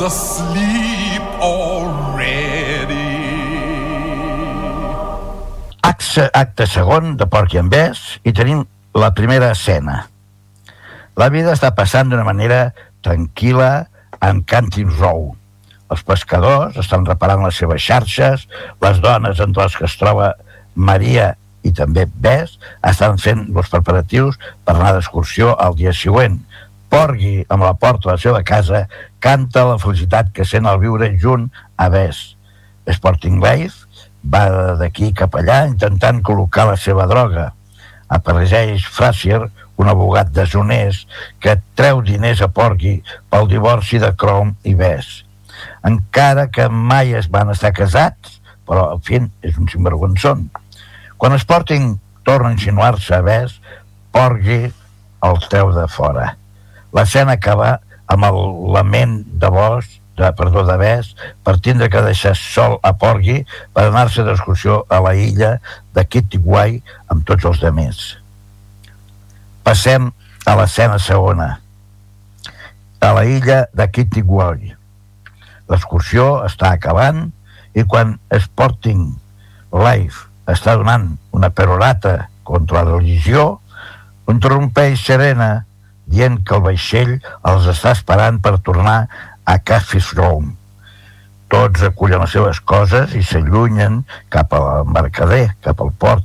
asleep 0.00 1.22
already. 1.40 2.96
Acte, 5.82 6.28
acte 6.32 6.66
segon 6.66 7.16
de 7.16 7.26
Porc 7.26 7.54
i 7.54 7.60
en 7.62 7.70
i 8.24 8.32
tenim 8.32 8.64
la 8.94 9.12
primera 9.14 9.50
escena. 9.52 10.06
La 11.18 11.28
vida 11.34 11.52
està 11.54 11.72
passant 11.74 12.10
d'una 12.10 12.26
manera 12.26 12.72
tranquil·la 13.02 13.88
en 14.22 14.42
Canting 14.42 14.90
Row. 14.98 15.34
Els 15.88 16.04
pescadors 16.04 16.76
estan 16.76 17.06
reparant 17.06 17.42
les 17.44 17.56
seves 17.56 17.82
xarxes, 17.82 18.46
les 18.82 19.00
dones 19.00 19.40
entre 19.40 19.64
les 19.64 19.76
que 19.76 19.86
es 19.88 19.96
troba 19.98 20.34
Maria 20.74 21.32
i 21.66 21.72
també 21.74 22.06
Bès 22.06 22.58
estan 22.86 23.18
fent 23.18 23.46
els 23.48 23.70
preparatius 23.72 24.38
per 24.64 24.76
anar 24.76 24.94
d'excursió 24.96 25.54
al 25.56 25.74
dia 25.78 25.94
següent. 25.96 26.38
Porgui, 26.88 27.42
amb 27.48 27.66
la 27.66 27.74
porta 27.74 28.08
de 28.08 28.14
la 28.14 28.22
seva 28.22 28.42
casa, 28.46 28.86
canta 29.20 29.64
la 29.68 29.78
felicitat 29.82 30.32
que 30.34 30.46
sent 30.46 30.66
al 30.66 30.80
viure 30.82 31.10
junt 31.20 31.48
a 31.76 31.88
Bès. 31.92 32.20
Sporting 32.88 33.42
Life 33.42 33.86
va 34.24 34.74
d'aquí 34.80 35.12
cap 35.16 35.36
allà 35.38 35.64
intentant 35.68 36.22
col·locar 36.24 36.66
la 36.70 36.76
seva 36.80 37.06
droga. 37.10 37.52
Apareix 38.08 38.86
Frazier, 38.88 39.42
un 39.78 39.88
abogat 39.88 40.32
deshonest 40.34 41.06
que 41.42 41.58
treu 41.78 42.02
diners 42.02 42.42
a 42.42 42.48
Porgy 42.50 42.98
pel 43.30 43.48
divorci 43.50 44.00
de 44.02 44.10
Chrome 44.18 44.56
i 44.66 44.74
Bess. 44.74 45.22
Encara 45.86 46.48
que 46.50 46.66
mai 46.68 47.14
es 47.14 47.28
van 47.30 47.52
estar 47.54 47.72
casats, 47.76 48.40
però 48.66 48.88
al 48.92 49.02
fin 49.06 49.30
és 49.42 49.56
un 49.58 49.68
sinvergonzón. 49.70 50.48
Quan 51.16 51.36
Sporting 51.38 51.96
torna 52.26 52.50
a 52.50 52.56
insinuar-se 52.56 53.14
a 53.14 53.22
Bess, 53.22 53.60
Porgy 54.12 54.66
el 55.28 55.40
treu 55.48 55.72
de 55.74 55.86
fora. 55.90 56.32
L'escena 56.94 57.36
acaba 57.38 57.78
amb 58.08 58.28
el 58.28 58.38
lament 58.74 59.20
de 59.40 59.50
Bosch 59.52 59.98
de, 60.18 60.32
perdó, 60.34 60.64
de 60.66 60.76
Bes, 60.76 61.12
per 61.46 61.58
tindre 61.62 61.88
que 61.92 62.02
deixar 62.02 62.34
sol 62.36 62.78
a 62.82 62.92
Porgy 62.98 63.44
per 63.74 63.86
anar-se 63.86 64.24
d'excursió 64.26 64.82
a 64.90 64.98
la 65.04 65.14
illa 65.14 65.58
de 65.94 66.04
Kittiwai 66.04 66.80
amb 67.12 67.22
tots 67.28 67.46
els 67.48 67.62
demés. 67.62 68.00
Passem 69.62 70.10
a 70.48 70.56
l'escena 70.58 70.98
segona. 70.98 71.48
A 72.98 73.12
la 73.14 73.24
illa 73.30 73.60
de 73.72 73.86
Kittiwai. 73.94 74.74
L'excursió 75.70 76.40
està 76.48 76.72
acabant 76.74 77.28
i 77.78 77.84
quan 77.86 78.16
Sporting 78.34 79.12
Life 79.70 80.26
està 80.50 80.74
donant 80.80 81.12
una 81.36 81.52
perorata 81.52 82.30
contra 82.48 82.82
la 82.82 82.96
religió, 82.96 83.60
interrompeix 84.28 85.04
Serena 85.04 85.67
dient 86.08 86.40
que 86.44 86.56
el 86.56 86.64
vaixell 86.64 87.18
els 87.50 87.68
està 87.70 87.92
esperant 87.96 88.40
per 88.44 88.58
tornar 88.64 89.00
a 89.44 89.58
Catfish 89.58 90.14
Row. 90.16 90.42
Tots 91.48 91.84
recullen 91.84 92.20
les 92.20 92.34
seves 92.36 92.60
coses 92.60 93.14
i 93.16 93.22
s'allunyen 93.24 94.02
cap 94.32 94.52
a 94.52 94.60
l'embarcader, 94.64 95.54
cap 95.64 95.80
al 95.80 95.92
port. 95.96 96.24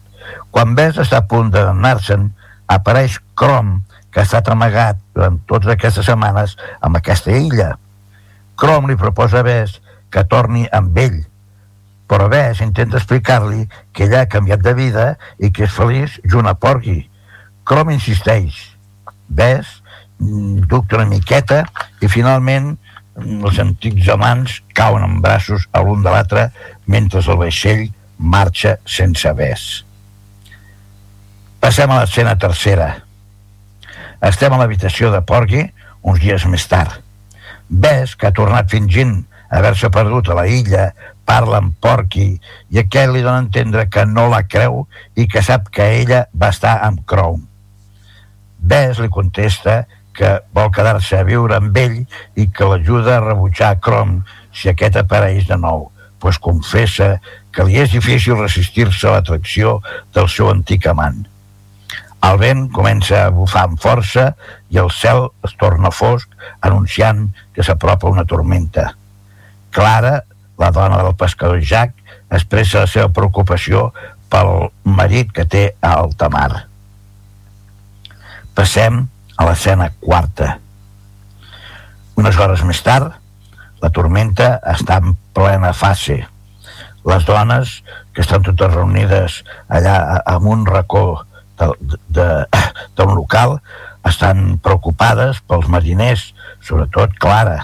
Quan 0.51 0.75
Bess 0.75 0.99
està 1.03 1.21
a 1.21 1.27
punt 1.27 1.51
d'anar-se'n, 1.53 2.29
apareix 2.67 3.19
Crom, 3.39 3.77
que 4.11 4.21
ha 4.21 4.27
estat 4.27 4.49
amagat 4.51 4.99
durant 5.15 5.39
totes 5.49 5.73
aquestes 5.73 6.05
setmanes 6.05 6.57
amb 6.81 6.99
aquesta 6.99 7.31
illa. 7.33 7.73
Crom 8.59 8.89
li 8.89 8.99
proposa 8.99 9.41
a 9.41 9.47
Bess 9.47 9.79
que 10.13 10.25
torni 10.29 10.67
amb 10.71 10.99
ell, 11.01 11.23
però 12.07 12.27
Bess 12.29 12.61
intenta 12.61 12.99
explicar-li 12.99 13.63
que 13.91 14.05
ella 14.05 14.21
ha 14.23 14.29
canviat 14.29 14.61
de 14.61 14.75
vida 14.77 15.07
i 15.39 15.49
que 15.49 15.65
és 15.65 15.73
feliç 15.73 16.19
junt 16.29 16.51
a 16.51 16.53
Porgy. 16.53 16.99
Crom 17.65 17.89
insisteix. 17.95 18.72
Mm, 20.23 20.67
dubta 20.69 20.95
una 20.95 21.09
miqueta 21.09 21.63
i 22.01 22.07
finalment 22.07 22.75
els 23.19 23.59
antics 23.59 24.07
amants 24.13 24.61
cauen 24.77 25.03
en 25.05 25.19
braços 25.21 25.67
a 25.71 25.81
l'un 25.83 26.03
de 26.05 26.13
l'altre 26.13 26.47
mentre 26.87 27.19
el 27.19 27.39
vaixell 27.41 27.83
marxa 28.17 28.77
sense 28.85 29.33
ves. 29.37 29.83
Passem 31.59 31.91
a 31.91 31.99
l'escena 32.01 32.37
tercera. 32.39 32.89
Estem 34.23 34.53
a 34.53 34.59
l'habitació 34.61 35.11
de 35.11 35.21
Porgy 35.27 35.65
uns 36.03 36.19
dies 36.23 36.45
més 36.47 36.65
tard. 36.71 36.99
Ves 37.67 38.15
que 38.15 38.29
ha 38.29 38.35
tornat 38.35 38.71
fingint 38.71 39.23
haver-se 39.53 39.89
perdut 39.93 40.29
a 40.29 40.37
la 40.39 40.47
illa, 40.49 40.91
parla 41.25 41.59
amb 41.61 41.75
Porky 41.83 42.29
i 42.73 42.79
aquest 42.81 43.11
li 43.13 43.21
dona 43.23 43.39
a 43.41 43.45
entendre 43.45 43.87
que 43.89 44.05
no 44.05 44.27
la 44.31 44.43
creu 44.47 44.85
i 45.15 45.27
que 45.27 45.43
sap 45.45 45.69
que 45.71 45.85
ella 46.01 46.25
va 46.33 46.51
estar 46.55 46.79
amb 46.83 47.03
Crow. 47.07 47.39
Ves 48.63 49.01
li 49.03 49.09
contesta 49.11 49.83
que 50.15 50.37
vol 50.55 50.69
quedar-se 50.71 51.17
a 51.19 51.25
viure 51.27 51.57
amb 51.57 51.77
ell 51.77 51.97
i 52.39 52.47
que 52.47 52.69
l'ajuda 52.69 53.17
a 53.17 53.25
rebutjar 53.25 53.75
Crom 53.83 54.21
si 54.55 54.69
aquest 54.71 54.95
apareix 55.01 55.49
de 55.49 55.57
nou, 55.59 55.89
pues 56.21 56.39
confessa 56.39 57.17
que 57.51 57.65
li 57.67 57.79
és 57.81 57.91
difícil 57.91 58.39
resistir-se 58.39 59.09
a 59.09 59.17
l'atracció 59.17 59.79
del 60.15 60.29
seu 60.31 60.49
antic 60.53 60.87
amant. 60.87 61.23
El 62.23 62.39
vent 62.39 62.67
comença 62.71 63.25
a 63.25 63.31
bufar 63.35 63.65
amb 63.67 63.81
força 63.83 64.29
i 64.71 64.79
el 64.79 64.91
cel 64.95 65.25
es 65.43 65.57
torna 65.59 65.91
fosc, 65.91 66.29
anunciant 66.63 67.25
que 67.53 67.65
s'apropa 67.67 68.07
una 68.07 68.23
tormenta. 68.23 68.93
Clara, 69.75 70.21
la 70.61 70.71
dona 70.71 71.01
del 71.03 71.17
pescador 71.19 71.59
Jack, 71.59 71.97
expressa 72.31 72.85
la 72.85 72.91
seva 72.93 73.11
preocupació 73.11 73.89
pel 74.31 74.69
marit 74.87 75.33
que 75.35 75.45
té 75.49 75.65
a 75.81 75.97
alta 75.99 76.31
mar. 76.31 76.72
Passem 78.53 78.99
a 79.37 79.45
l'escena 79.47 79.89
quarta. 79.99 80.59
Unes 82.19 82.37
hores 82.37 82.61
més 82.67 82.81
tard, 82.85 83.15
la 83.81 83.89
tormenta 83.89 84.59
està 84.69 84.99
en 85.01 85.15
plena 85.33 85.73
fase. 85.73 86.19
Les 87.09 87.25
dones, 87.25 87.79
que 88.13 88.21
estan 88.21 88.45
totes 88.45 88.75
reunides 88.75 89.39
allà 89.67 90.21
en 90.35 90.45
un 90.53 90.67
racó 90.69 91.25
d'un 91.63 93.15
local, 93.17 93.57
estan 94.05 94.59
preocupades 94.63 95.41
pels 95.49 95.67
mariners, 95.71 96.29
sobretot 96.61 97.17
Clara. 97.19 97.63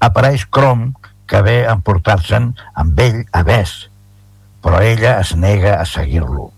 Apareix 0.00 0.48
Crom, 0.48 0.92
que 1.28 1.40
ve 1.44 1.60
a 1.66 1.76
emportar-se'n 1.76 2.52
amb 2.80 3.00
ell 3.00 3.22
a 3.32 3.44
Bes, 3.46 3.76
però 4.64 4.80
ella 4.80 5.18
es 5.20 5.36
nega 5.36 5.76
a 5.80 5.86
seguir-lo. 5.88 6.50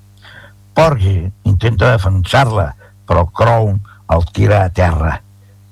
Porgy 0.76 1.18
intenta 1.48 1.94
defensar-la, 1.94 2.72
però 3.06 3.26
Crown 3.30 3.80
el 4.12 4.26
tira 4.32 4.64
a 4.64 4.70
terra. 4.70 5.20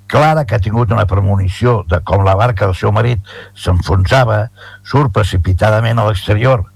Clara, 0.07 0.45
que 0.45 0.55
ha 0.55 0.63
tingut 0.63 0.93
una 0.93 1.07
premonició 1.11 1.83
de 1.91 1.99
com 2.07 2.25
la 2.27 2.37
barca 2.39 2.69
del 2.69 2.77
seu 2.79 2.93
marit 2.95 3.23
s'enfonsava, 3.59 4.49
surt 4.87 5.13
precipitadament 5.17 5.99
a 5.99 6.07
l'exterior. 6.09 6.67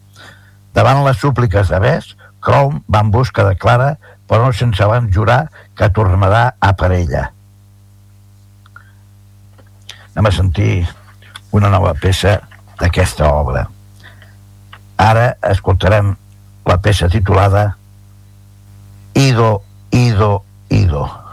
Davant 0.75 1.05
les 1.05 1.21
súpliques 1.21 1.71
de 1.71 1.79
Bess, 1.83 2.17
Crom 2.41 2.81
va 2.91 3.03
en 3.05 3.11
busca 3.15 3.45
de 3.47 3.57
Clara, 3.59 3.97
però 4.29 4.47
no 4.47 4.53
sense 4.53 4.85
van 4.87 5.11
jurar 5.13 5.49
que 5.77 5.91
tornarà 5.95 6.45
a 6.61 6.73
per 6.79 6.93
ella. 6.97 7.29
Anem 10.15 10.31
a 10.31 10.35
sentir 10.35 10.73
una 11.55 11.71
nova 11.71 11.95
peça 11.95 12.41
d'aquesta 12.81 13.31
obra. 13.33 13.69
Ara 14.99 15.29
escoltarem 15.47 16.15
la 16.67 16.79
peça 16.83 17.09
titulada 17.09 17.77
Ido, 19.15 19.63
Ido, 19.91 20.45
contigo. 20.79 21.28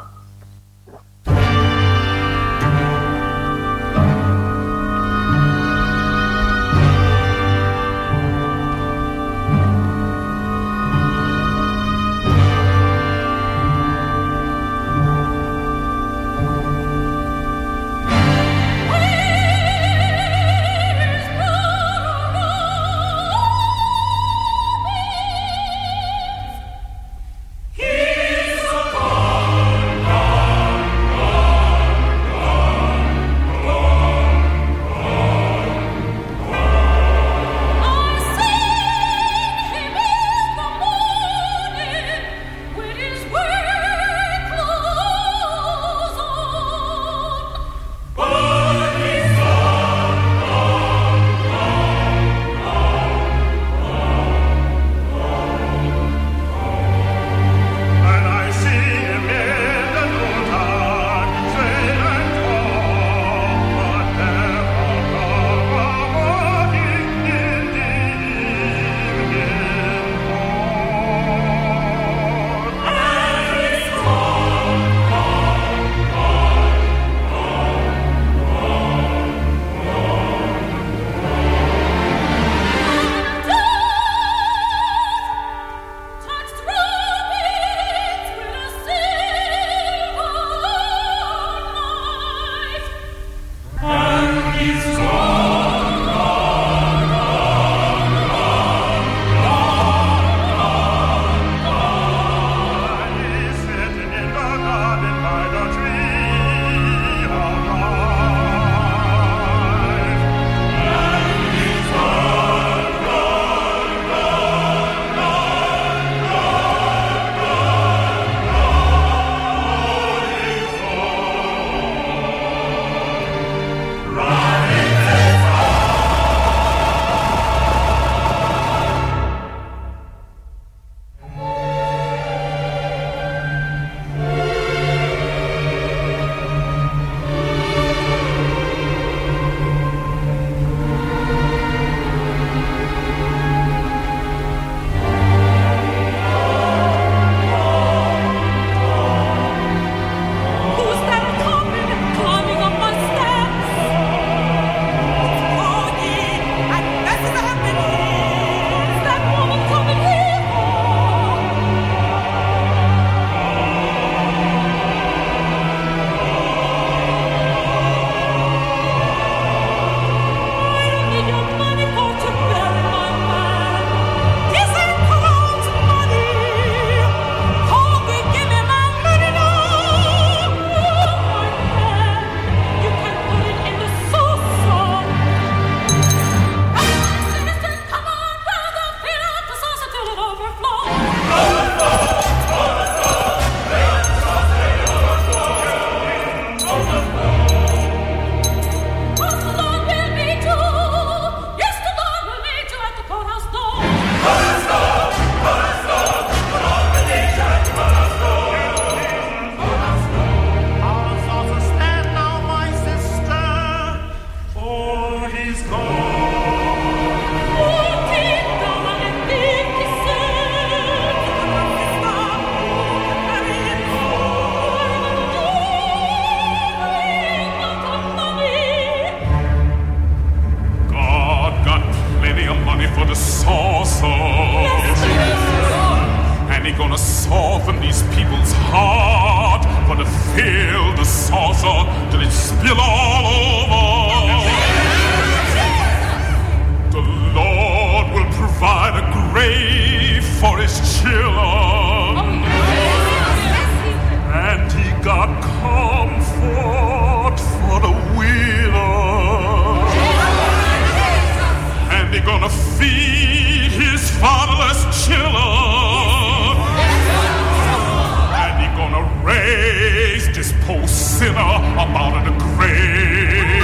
religious 270.35 270.65
post 270.65 271.17
sinner 271.17 271.39
about 271.39 272.25
the 272.25 272.31
grave 272.55 273.63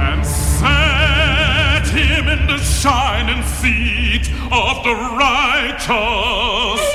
and 0.00 0.26
set 0.26 1.86
him 1.94 2.26
in 2.26 2.46
the 2.48 2.58
shining 2.58 3.42
seat 3.44 4.28
of 4.50 4.82
the 4.82 4.94
righteous. 5.16 6.93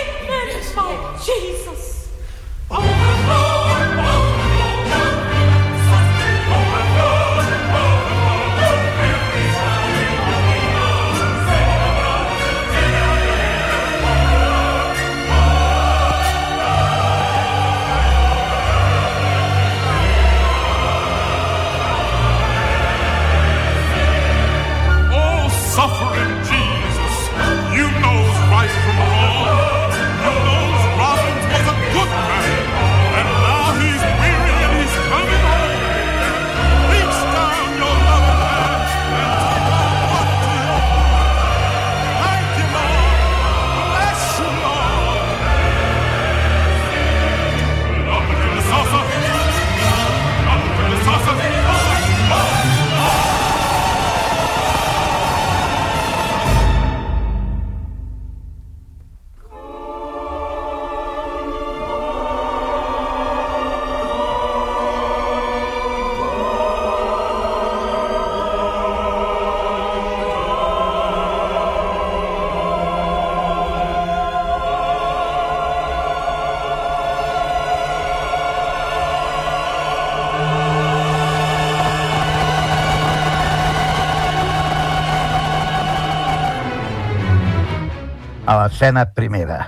L'escena 88.80 89.04
primera. 89.12 89.68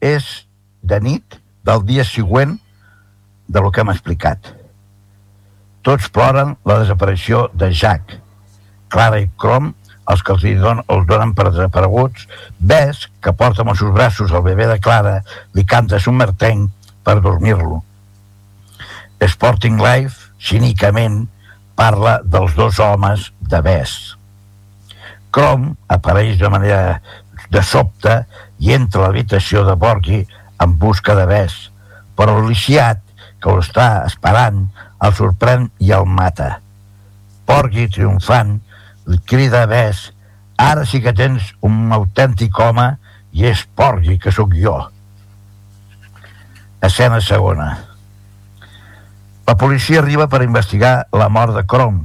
És 0.00 0.46
de 0.80 0.98
nit 1.04 1.36
del 1.62 1.84
dia 1.84 2.04
següent 2.04 2.56
de 3.46 3.60
lo 3.60 3.70
que 3.70 3.82
hem 3.82 3.90
explicat. 3.92 4.54
Tots 5.84 6.08
ploren 6.08 6.56
la 6.64 6.78
desaparició 6.80 7.50
de 7.52 7.68
Jack. 7.70 8.16
Clara 8.88 9.20
i 9.20 9.28
Crom, 9.36 9.74
els 10.08 10.22
que 10.24 10.32
els, 10.32 10.46
don, 10.62 10.80
els 10.88 11.06
donen 11.06 11.34
per 11.34 11.50
desapareguts, 11.50 12.24
Bess, 12.58 13.10
que 13.20 13.34
porta 13.36 13.62
amb 13.62 13.74
els 13.74 13.82
seus 13.84 13.92
braços 13.92 14.32
el 14.32 14.44
bebè 14.48 14.70
de 14.70 14.80
Clara, 14.80 15.20
li 15.52 15.64
canta 15.64 16.00
martenc 16.10 16.70
per 17.04 17.20
dormir-lo. 17.20 17.82
Sporting 19.20 19.76
Life, 19.76 20.32
cínicament, 20.40 21.28
parla 21.76 22.20
dels 22.24 22.56
dos 22.56 22.80
homes 22.80 23.32
de 23.40 23.60
Bess. 23.60 24.16
Crom 25.32 25.76
apareix 25.88 26.38
de 26.38 26.48
manera 26.48 27.00
de 27.52 27.62
sobte 27.66 28.22
i 28.62 28.72
entra 28.72 29.02
a 29.02 29.08
l'habitació 29.08 29.66
de 29.68 29.76
Borghi 29.76 30.22
en 30.62 30.78
busca 30.78 31.16
de 31.18 31.26
Bess, 31.28 31.68
però 32.16 32.38
el 32.38 32.48
lisiat, 32.48 33.00
que 33.42 33.50
ho 33.50 33.60
està 33.60 34.06
esperant, 34.06 34.64
el 35.02 35.14
sorprèn 35.18 35.68
i 35.82 35.90
el 35.92 36.06
mata. 36.06 36.54
Porgui, 37.48 37.88
triomfant, 37.90 38.60
li 39.10 39.18
crida 39.26 39.64
a 39.64 39.70
Bess 39.70 40.12
ara 40.62 40.84
sí 40.86 41.00
que 41.02 41.14
tens 41.16 41.52
un 41.66 41.90
autèntic 41.92 42.58
home 42.58 42.86
i 43.32 43.48
és 43.50 43.64
Porgui, 43.76 44.18
que 44.22 44.32
sóc 44.32 44.54
jo. 44.54 44.76
Escena 46.82 47.20
segona. 47.20 47.72
La 49.46 49.56
policia 49.58 50.00
arriba 50.00 50.28
per 50.30 50.44
investigar 50.44 51.08
la 51.12 51.28
mort 51.28 51.56
de 51.56 51.64
Crom. 51.66 52.04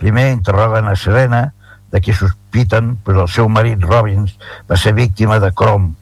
Primer 0.00 0.32
interroguen 0.32 0.88
a 0.90 0.96
Serena, 0.98 1.52
de 1.92 2.00
qui 2.02 2.14
sospiten, 2.14 2.96
però 3.04 3.24
el 3.24 3.32
seu 3.32 3.48
marit 3.52 3.82
Robbins 3.84 4.36
va 4.68 4.78
ser 4.80 4.94
víctima 4.96 5.38
de 5.42 5.52
Crom. 5.54 5.92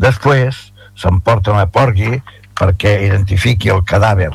Després 0.00 0.70
s'emporten 0.98 1.58
a 1.60 1.66
Porgy 1.70 2.20
perquè 2.58 2.96
identifiqui 3.06 3.72
el 3.72 3.84
cadàver. 3.88 4.32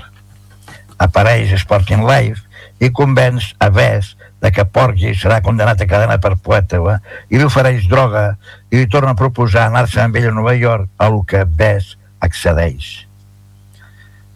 Apareix 1.02 1.54
Sporting 1.60 2.06
Life 2.08 2.42
i 2.80 2.92
convenç 2.94 3.54
a 3.60 3.70
Bess 3.74 4.16
de 4.42 4.52
que 4.54 4.66
Porgy 4.66 5.16
serà 5.18 5.40
condemnat 5.42 5.82
a 5.82 5.88
cadena 5.90 6.20
perpètua 6.22 7.00
i 7.30 7.40
li 7.40 7.48
ofereix 7.48 7.88
droga 7.90 8.28
i 8.70 8.78
li 8.78 8.90
torna 8.92 9.16
a 9.16 9.20
proposar 9.20 9.68
anar-se 9.70 10.02
amb 10.04 10.18
ell 10.20 10.30
a 10.30 10.36
Nova 10.36 10.54
York, 10.54 10.90
a 10.98 11.10
lo 11.10 11.24
que 11.24 11.46
Bess 11.46 11.96
accedeix. 12.20 13.06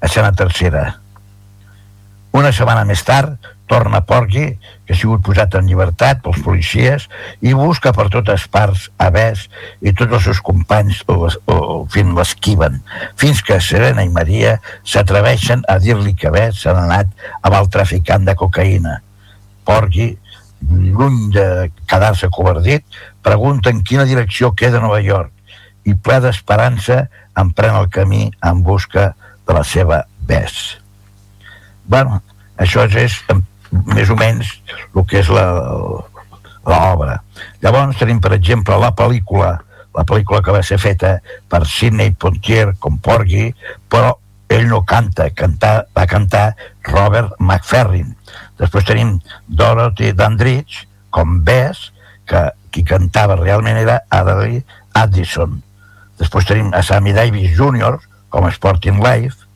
Escena 0.02 0.32
tercera. 0.32 0.86
Una 2.32 2.52
setmana 2.56 2.86
més 2.88 3.02
tard, 3.04 3.38
torna 3.70 4.02
Porgy, 4.06 4.46
que 4.86 4.96
ha 4.96 4.98
sigut 4.98 5.22
posat 5.26 5.54
en 5.60 5.68
llibertat 5.70 6.24
pels 6.26 6.42
policies, 6.46 7.06
i 7.46 7.54
busca 7.58 7.94
per 7.96 8.08
totes 8.14 8.48
parts 8.52 8.88
a 8.98 9.10
Bess 9.14 9.46
i 9.86 9.94
tots 9.94 10.18
els 10.18 10.26
seus 10.30 10.42
companys 10.46 11.04
o, 11.08 11.30
o, 11.30 11.58
fins 11.94 12.16
l'esquiven, 12.18 12.80
fins 13.20 13.44
que 13.46 13.60
Serena 13.64 14.06
i 14.06 14.10
Maria 14.14 14.58
s'atreveixen 14.84 15.62
a 15.70 15.78
dir-li 15.84 16.16
que 16.18 16.34
Bess 16.34 16.64
s'ha 16.64 16.74
anat 16.74 17.14
amb 17.42 17.60
el 17.62 17.70
traficant 17.74 18.26
de 18.26 18.36
cocaïna. 18.40 19.00
Porgy, 19.70 20.12
lluny 20.70 21.30
de 21.34 21.70
quedar-se 21.88 22.30
covardit, 22.34 22.84
pregunta 23.24 23.70
en 23.70 23.84
quina 23.86 24.08
direcció 24.10 24.52
queda 24.58 24.82
Nova 24.82 25.00
York 25.06 25.32
i 25.88 25.96
ple 25.96 26.20
d'esperança 26.24 27.06
emprèn 27.40 27.78
el 27.78 27.88
camí 27.94 28.28
en 28.46 28.64
busca 28.64 29.14
de 29.48 29.56
la 29.56 29.64
seva 29.64 30.04
Bess. 30.28 30.78
Bueno, 31.90 32.20
això 32.60 32.84
és 32.86 33.16
em, 33.32 33.42
més 33.72 34.10
o 34.10 34.18
menys 34.20 34.56
el 34.96 35.06
que 35.06 35.20
és 35.22 35.30
l'obra. 35.32 37.20
Llavors 37.64 38.00
tenim, 38.00 38.22
per 38.22 38.34
exemple, 38.38 38.78
la 38.80 38.94
pel·lícula, 38.96 39.52
la 39.96 40.06
pel·lícula 40.08 40.42
que 40.46 40.56
va 40.56 40.64
ser 40.66 40.80
feta 40.82 41.18
per 41.50 41.66
Sidney 41.68 42.12
Pontier 42.12 42.74
com 42.80 43.00
Porgy, 43.04 43.50
però 43.90 44.16
ell 44.50 44.68
no 44.70 44.82
canta, 44.90 45.30
canta, 45.38 45.84
va 45.96 46.06
cantar 46.10 46.56
Robert 46.90 47.36
McFerrin. 47.40 48.16
Després 48.58 48.88
tenim 48.88 49.18
Dorothy 49.48 50.12
Dandridge 50.18 50.88
com 51.14 51.42
Bess, 51.46 51.92
que 52.30 52.50
qui 52.70 52.84
cantava 52.86 53.38
realment 53.40 53.78
era 53.82 54.00
Adley 54.14 54.62
Addison. 54.98 55.60
Després 56.20 56.48
tenim 56.50 56.74
a 56.74 56.82
Sammy 56.86 57.14
Davis 57.16 57.56
Jr. 57.58 57.98
com 58.30 58.50
Sporting 58.54 59.00
Life, 59.04 59.48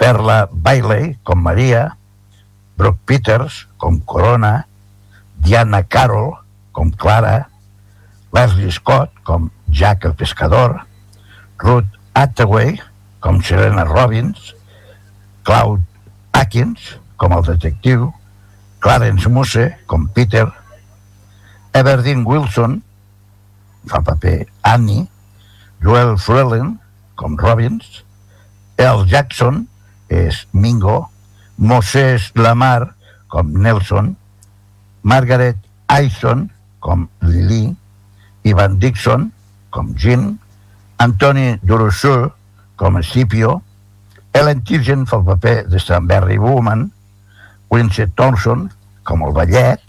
Perla 0.00 0.46
Bailey 0.50 1.16
com 1.24 1.42
Maria, 1.44 1.90
Brooke 2.80 3.00
Peters 3.04 3.68
com 3.76 4.00
Corona, 4.00 4.66
Diana 5.36 5.82
Carroll 5.84 6.38
com 6.72 6.90
Clara, 6.90 7.50
Leslie 8.32 8.72
Scott 8.72 9.12
com 9.22 9.50
Jack 9.68 10.06
el 10.06 10.14
Pescador, 10.14 10.86
Ruth 11.58 11.92
Hathaway 12.14 12.80
com 13.20 13.42
Serena 13.42 13.84
Robbins, 13.84 14.54
Cloud 15.44 15.84
Atkins 16.32 16.96
com 17.20 17.36
el 17.36 17.44
detectiu, 17.44 18.14
Clarence 18.80 19.28
Muse 19.28 19.76
com 19.84 20.08
Peter, 20.08 20.48
Everdeen 21.76 22.24
Wilson 22.24 22.80
fa 23.92 24.00
paper 24.00 24.46
Annie, 24.64 25.04
Joel 25.84 26.16
Frelin 26.16 26.78
com 27.12 27.36
Robbins, 27.36 28.06
El 28.80 29.04
Jackson 29.04 29.66
és 30.08 30.46
Mingo, 30.56 31.10
Moses 31.60 32.32
Lamar 32.34 32.96
com 33.28 33.52
Nelson, 33.52 34.16
Margaret 35.02 35.58
Aison 35.88 36.48
com 36.80 37.06
Lily, 37.20 37.76
Ivan 38.44 38.78
Dixon 38.78 39.30
com 39.68 39.92
Jim, 39.94 40.38
Antoni 40.96 41.60
Durosseux 41.62 42.32
com 42.76 42.96
Scipio, 43.02 43.62
Ellen 44.32 44.64
Tirgen 44.64 45.04
fa 45.04 45.20
el 45.20 45.28
paper 45.28 45.68
de 45.68 45.78
Stanberry 45.78 46.38
Woman, 46.40 46.88
Winsett 47.68 48.16
Thompson 48.16 48.70
com 49.04 49.28
el 49.28 49.36
ballet, 49.36 49.84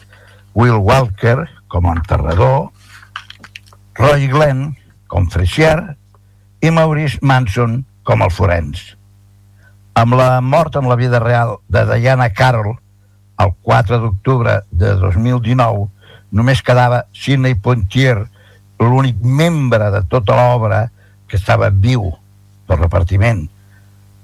Will 0.54 0.84
Walker 0.84 1.48
com 1.72 1.88
a 1.88 1.96
enterrador, 1.96 2.72
Roy 3.96 4.28
Glenn 4.28 4.74
com 5.08 5.32
Freixier 5.32 5.96
i 6.60 6.72
Maurice 6.72 7.20
Manson 7.22 7.86
com 8.04 8.28
el 8.28 8.32
forens. 8.36 8.92
Amb 9.94 10.16
la 10.16 10.40
mort 10.42 10.78
en 10.80 10.88
la 10.88 10.96
vida 10.96 11.20
real 11.20 11.58
de 11.68 11.84
Diana 11.90 12.30
Carroll 12.32 12.78
el 13.42 13.52
4 13.62 14.00
d'octubre 14.00 14.62
de 14.72 14.94
2019 15.02 15.90
només 16.32 16.64
quedava 16.64 17.04
Sidney 17.12 17.58
Poitier, 17.60 18.16
l'únic 18.80 19.20
membre 19.22 19.92
de 19.92 20.02
tota 20.10 20.38
l'obra 20.38 20.86
que 21.28 21.38
estava 21.38 21.70
viu 21.70 22.08
del 22.70 22.80
repartiment. 22.80 23.44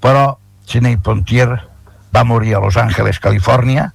Però 0.00 0.38
Sidney 0.64 0.96
Poitier 0.96 1.50
va 2.14 2.24
morir 2.24 2.56
a 2.56 2.62
Los 2.64 2.78
Angeles, 2.80 3.20
Califòrnia, 3.20 3.90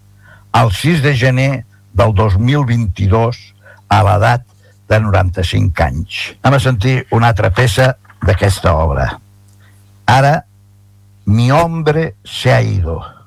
el 0.54 0.72
6 0.72 1.02
de 1.02 1.16
gener 1.18 1.52
del 1.94 2.14
2022 2.14 3.42
a 3.90 4.02
l'edat 4.06 4.46
de 4.90 5.00
95 5.02 5.86
anys. 5.86 6.22
Anem 6.44 6.60
a 6.60 6.64
sentir 6.64 6.96
una 7.12 7.34
altra 7.34 7.50
peça 7.50 7.96
d'aquesta 8.22 8.76
obra. 8.78 9.10
Ara, 10.06 10.44
Mi 11.26 11.52
hombre 11.52 12.16
se 12.24 12.52
ha 12.52 12.62
ido. 12.62 13.23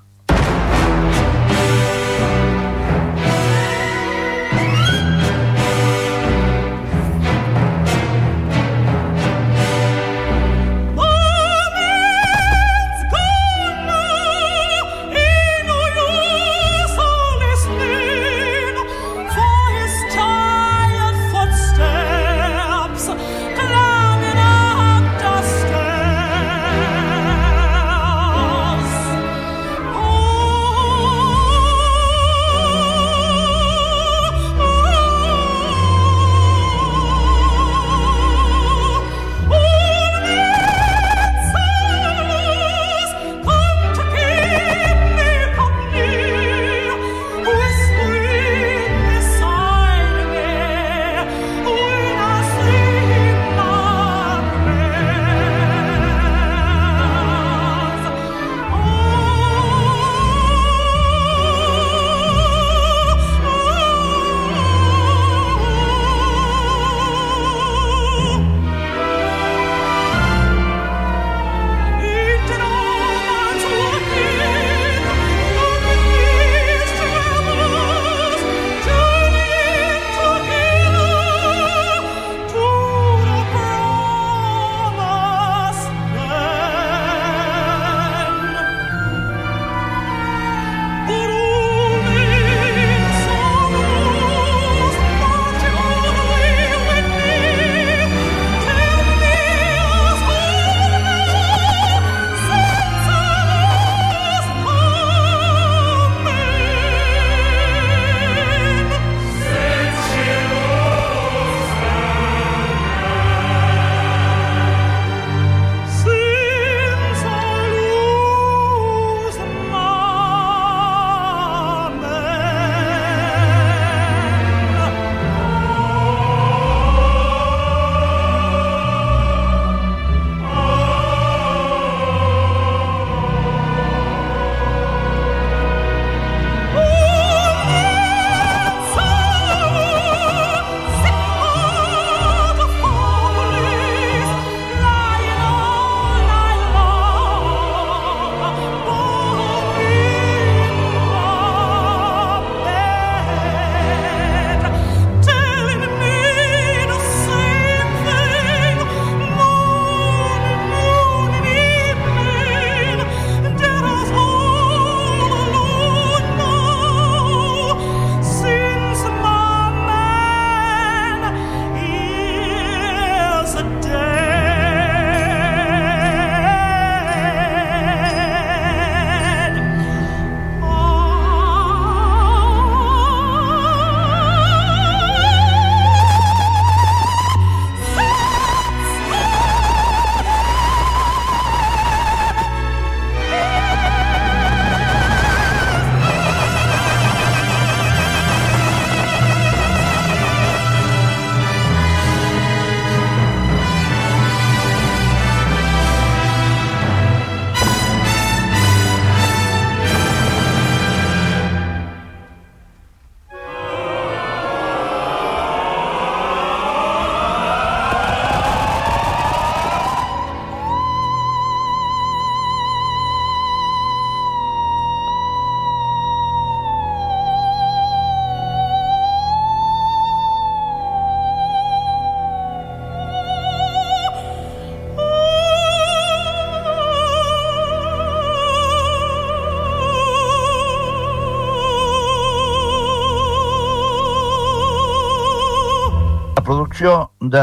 Producció 246.46 247.10
de 247.20 247.42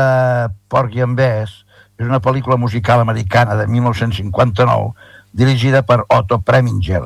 Porgy 0.71 1.03
and 1.03 1.19
Bess 1.19 1.65
és 1.99 2.07
una 2.07 2.21
pel·lícula 2.23 2.55
musical 2.57 3.03
americana 3.03 3.57
de 3.59 3.67
1959 3.67 4.93
dirigida 5.33 5.83
per 5.83 6.05
Otto 6.07 6.39
Preminger. 6.39 7.03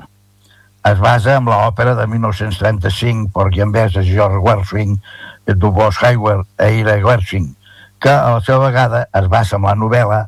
Es 0.86 1.02
basa 1.02 1.36
en 1.42 1.50
l'òpera 1.50 1.96
de 1.98 2.06
1935 2.08 3.34
Porgy 3.34 3.66
and 3.66 3.74
Bess 3.74 3.98
de 3.98 4.06
George 4.06 4.40
Gershwin, 4.46 4.96
Boss 5.48 6.00
Hayward 6.04 6.46
i 6.62 6.82
Ira 6.84 7.00
Gershwin, 7.02 7.56
que 8.00 8.14
a 8.14 8.38
la 8.38 8.42
seva 8.46 8.68
vegada 8.68 9.08
es 9.12 9.28
basa 9.28 9.58
en 9.58 9.66
la 9.66 9.76
novel·la 9.76 10.28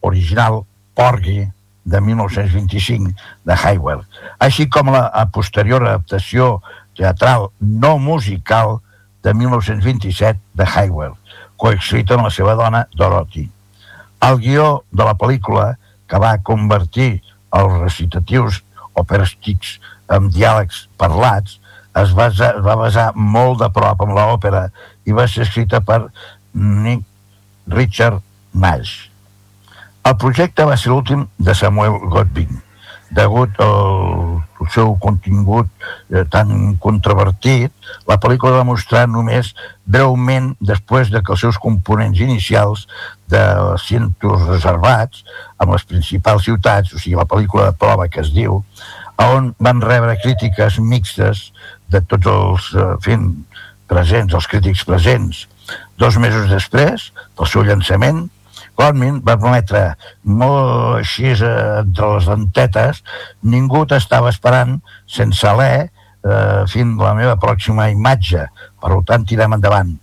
original 0.00 0.62
Porgy 0.94 1.48
de 1.88 2.00
1925 2.00 3.14
de 3.44 3.54
Hayward, 3.64 4.04
així 4.38 4.68
com 4.68 4.92
la 4.92 5.08
posterior 5.32 5.82
adaptació 5.82 6.60
teatral 6.94 7.48
no 7.58 7.96
musical 7.98 8.78
de 9.22 9.34
1927 9.34 10.40
de 10.54 10.66
Hayward, 10.66 11.16
coescrita 11.56 12.16
amb 12.16 12.28
la 12.28 12.32
seva 12.34 12.54
dona 12.58 12.84
Dorothy. 12.94 13.48
El 14.24 14.40
guió 14.42 14.68
de 14.90 15.06
la 15.06 15.14
pel·lícula, 15.18 15.74
que 16.08 16.18
va 16.22 16.38
convertir 16.42 17.20
els 17.54 17.74
recitatius 17.82 18.62
operístics 18.98 19.76
en 20.14 20.30
diàlegs 20.32 20.86
parlats, 21.00 21.58
es, 21.98 22.14
basa, 22.14 22.52
es 22.56 22.64
va 22.64 22.76
basar 22.78 23.10
molt 23.14 23.60
de 23.62 23.68
prop 23.74 24.02
en 24.04 24.14
l'òpera 24.16 24.68
i 25.08 25.14
va 25.16 25.26
ser 25.28 25.44
escrita 25.46 25.80
per 25.84 26.00
Nick 26.54 27.04
Richard 27.68 28.22
Nash. 28.54 29.08
El 30.08 30.16
projecte 30.16 30.64
va 30.64 30.76
ser 30.80 30.92
l'últim 30.92 31.26
de 31.38 31.54
Samuel 31.54 31.98
Godwin, 32.08 32.62
degut 33.12 33.58
al 33.60 34.37
seu 34.72 34.94
contingut 35.02 35.68
eh, 36.10 36.24
tan 36.30 36.76
controvertit, 36.82 37.72
la 38.08 38.18
pel·lícula 38.20 38.60
va 38.60 38.68
mostrar 38.68 39.06
només 39.08 39.54
breument 39.84 40.52
després 40.60 41.12
de 41.12 41.22
que 41.24 41.34
els 41.34 41.44
seus 41.46 41.58
components 41.62 42.20
inicials 42.20 42.86
de 43.32 43.42
cientos 43.84 44.46
reservats 44.48 45.24
amb 45.58 45.74
les 45.74 45.84
principals 45.88 46.46
ciutats, 46.48 46.94
o 46.94 47.00
sigui, 47.00 47.16
la 47.18 47.28
pel·lícula 47.28 47.70
de 47.70 47.78
prova 47.80 48.08
que 48.12 48.22
es 48.24 48.32
diu, 48.36 48.62
on 49.18 49.52
van 49.58 49.82
rebre 49.82 50.18
crítiques 50.22 50.78
mixtes 50.78 51.48
de 51.90 52.02
tots 52.06 52.28
els 52.30 52.72
eh, 52.74 52.90
fin, 53.04 53.30
presents, 53.88 54.34
els 54.36 54.46
crítics 54.46 54.84
presents. 54.86 55.46
Dos 55.98 56.16
mesos 56.20 56.48
després 56.52 57.10
del 57.36 57.48
seu 57.50 57.64
llançament, 57.66 58.28
Godwin 58.78 59.18
va 59.26 59.34
prometre 59.40 59.82
molt 60.22 60.98
així 61.00 61.32
eh, 61.32 61.54
entre 61.82 62.12
les 62.14 62.28
dentetes, 62.30 63.02
ningú 63.42 63.84
t'estava 63.90 64.30
esperant 64.30 64.76
sense 65.10 65.46
alè 65.50 65.72
eh, 65.82 66.62
fins 66.70 67.00
la 67.02 67.14
meva 67.18 67.34
pròxima 67.42 67.88
imatge, 67.90 68.46
per 68.78 69.00
tant 69.08 69.26
tirem 69.26 69.56
endavant. 69.58 69.96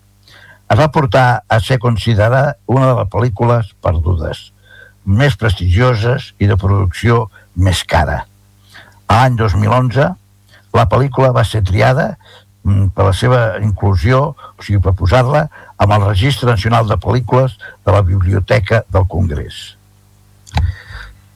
Es 0.66 0.80
va 0.80 0.90
portar 0.92 1.46
a 1.48 1.60
ser 1.62 1.78
considerada 1.80 2.56
una 2.68 2.90
de 2.90 3.00
les 3.00 3.10
pel·lícules 3.14 3.72
perdudes, 3.86 4.50
més 5.06 5.36
prestigioses 5.38 6.34
i 6.42 6.50
de 6.50 6.58
producció 6.58 7.28
més 7.56 7.84
cara. 7.88 8.24
A 9.08 9.22
l'any 9.22 9.38
2011, 9.38 10.08
la 10.76 10.88
pel·lícula 10.92 11.32
va 11.32 11.46
ser 11.48 11.62
triada 11.64 12.16
per 12.66 13.06
la 13.06 13.14
seva 13.14 13.42
inclusió, 13.62 14.22
o 14.34 14.66
sigui, 14.66 14.82
per 14.82 14.96
posar-la 14.98 15.46
amb 15.78 15.98
el 15.98 16.08
Registre 16.08 16.50
Nacional 16.50 16.88
de 16.90 16.98
Pel·lícules 17.02 17.60
de 17.62 17.94
la 17.94 18.02
Biblioteca 18.02 18.84
del 18.90 19.06
Congrés. 19.12 19.76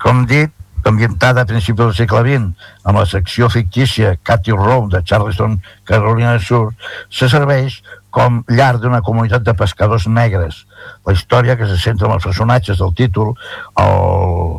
Com 0.02 0.26
dit, 0.26 0.54
ambientada 0.90 1.44
a 1.44 1.46
principis 1.46 1.84
del 1.84 1.96
segle 1.96 2.22
XX 2.24 2.70
amb 2.88 2.98
la 3.02 3.06
secció 3.06 3.50
fictícia 3.52 4.16
Cathy 4.24 4.56
Row 4.56 4.88
de 4.90 5.04
Charleston, 5.04 5.60
Carolina 5.84 6.32
del 6.32 6.42
Sur, 6.42 6.74
se 7.12 7.30
serveix 7.30 7.82
com 8.10 8.40
llar 8.50 8.80
d'una 8.82 9.04
comunitat 9.06 9.44
de 9.46 9.54
pescadors 9.54 10.08
negres. 10.10 10.64
La 11.06 11.14
història 11.14 11.56
que 11.60 11.68
se 11.70 11.78
centra 11.78 12.08
en 12.08 12.16
els 12.16 12.26
personatges 12.26 12.80
del 12.80 12.96
títol, 12.98 13.36
el, 13.78 14.56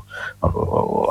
el, 0.47 0.61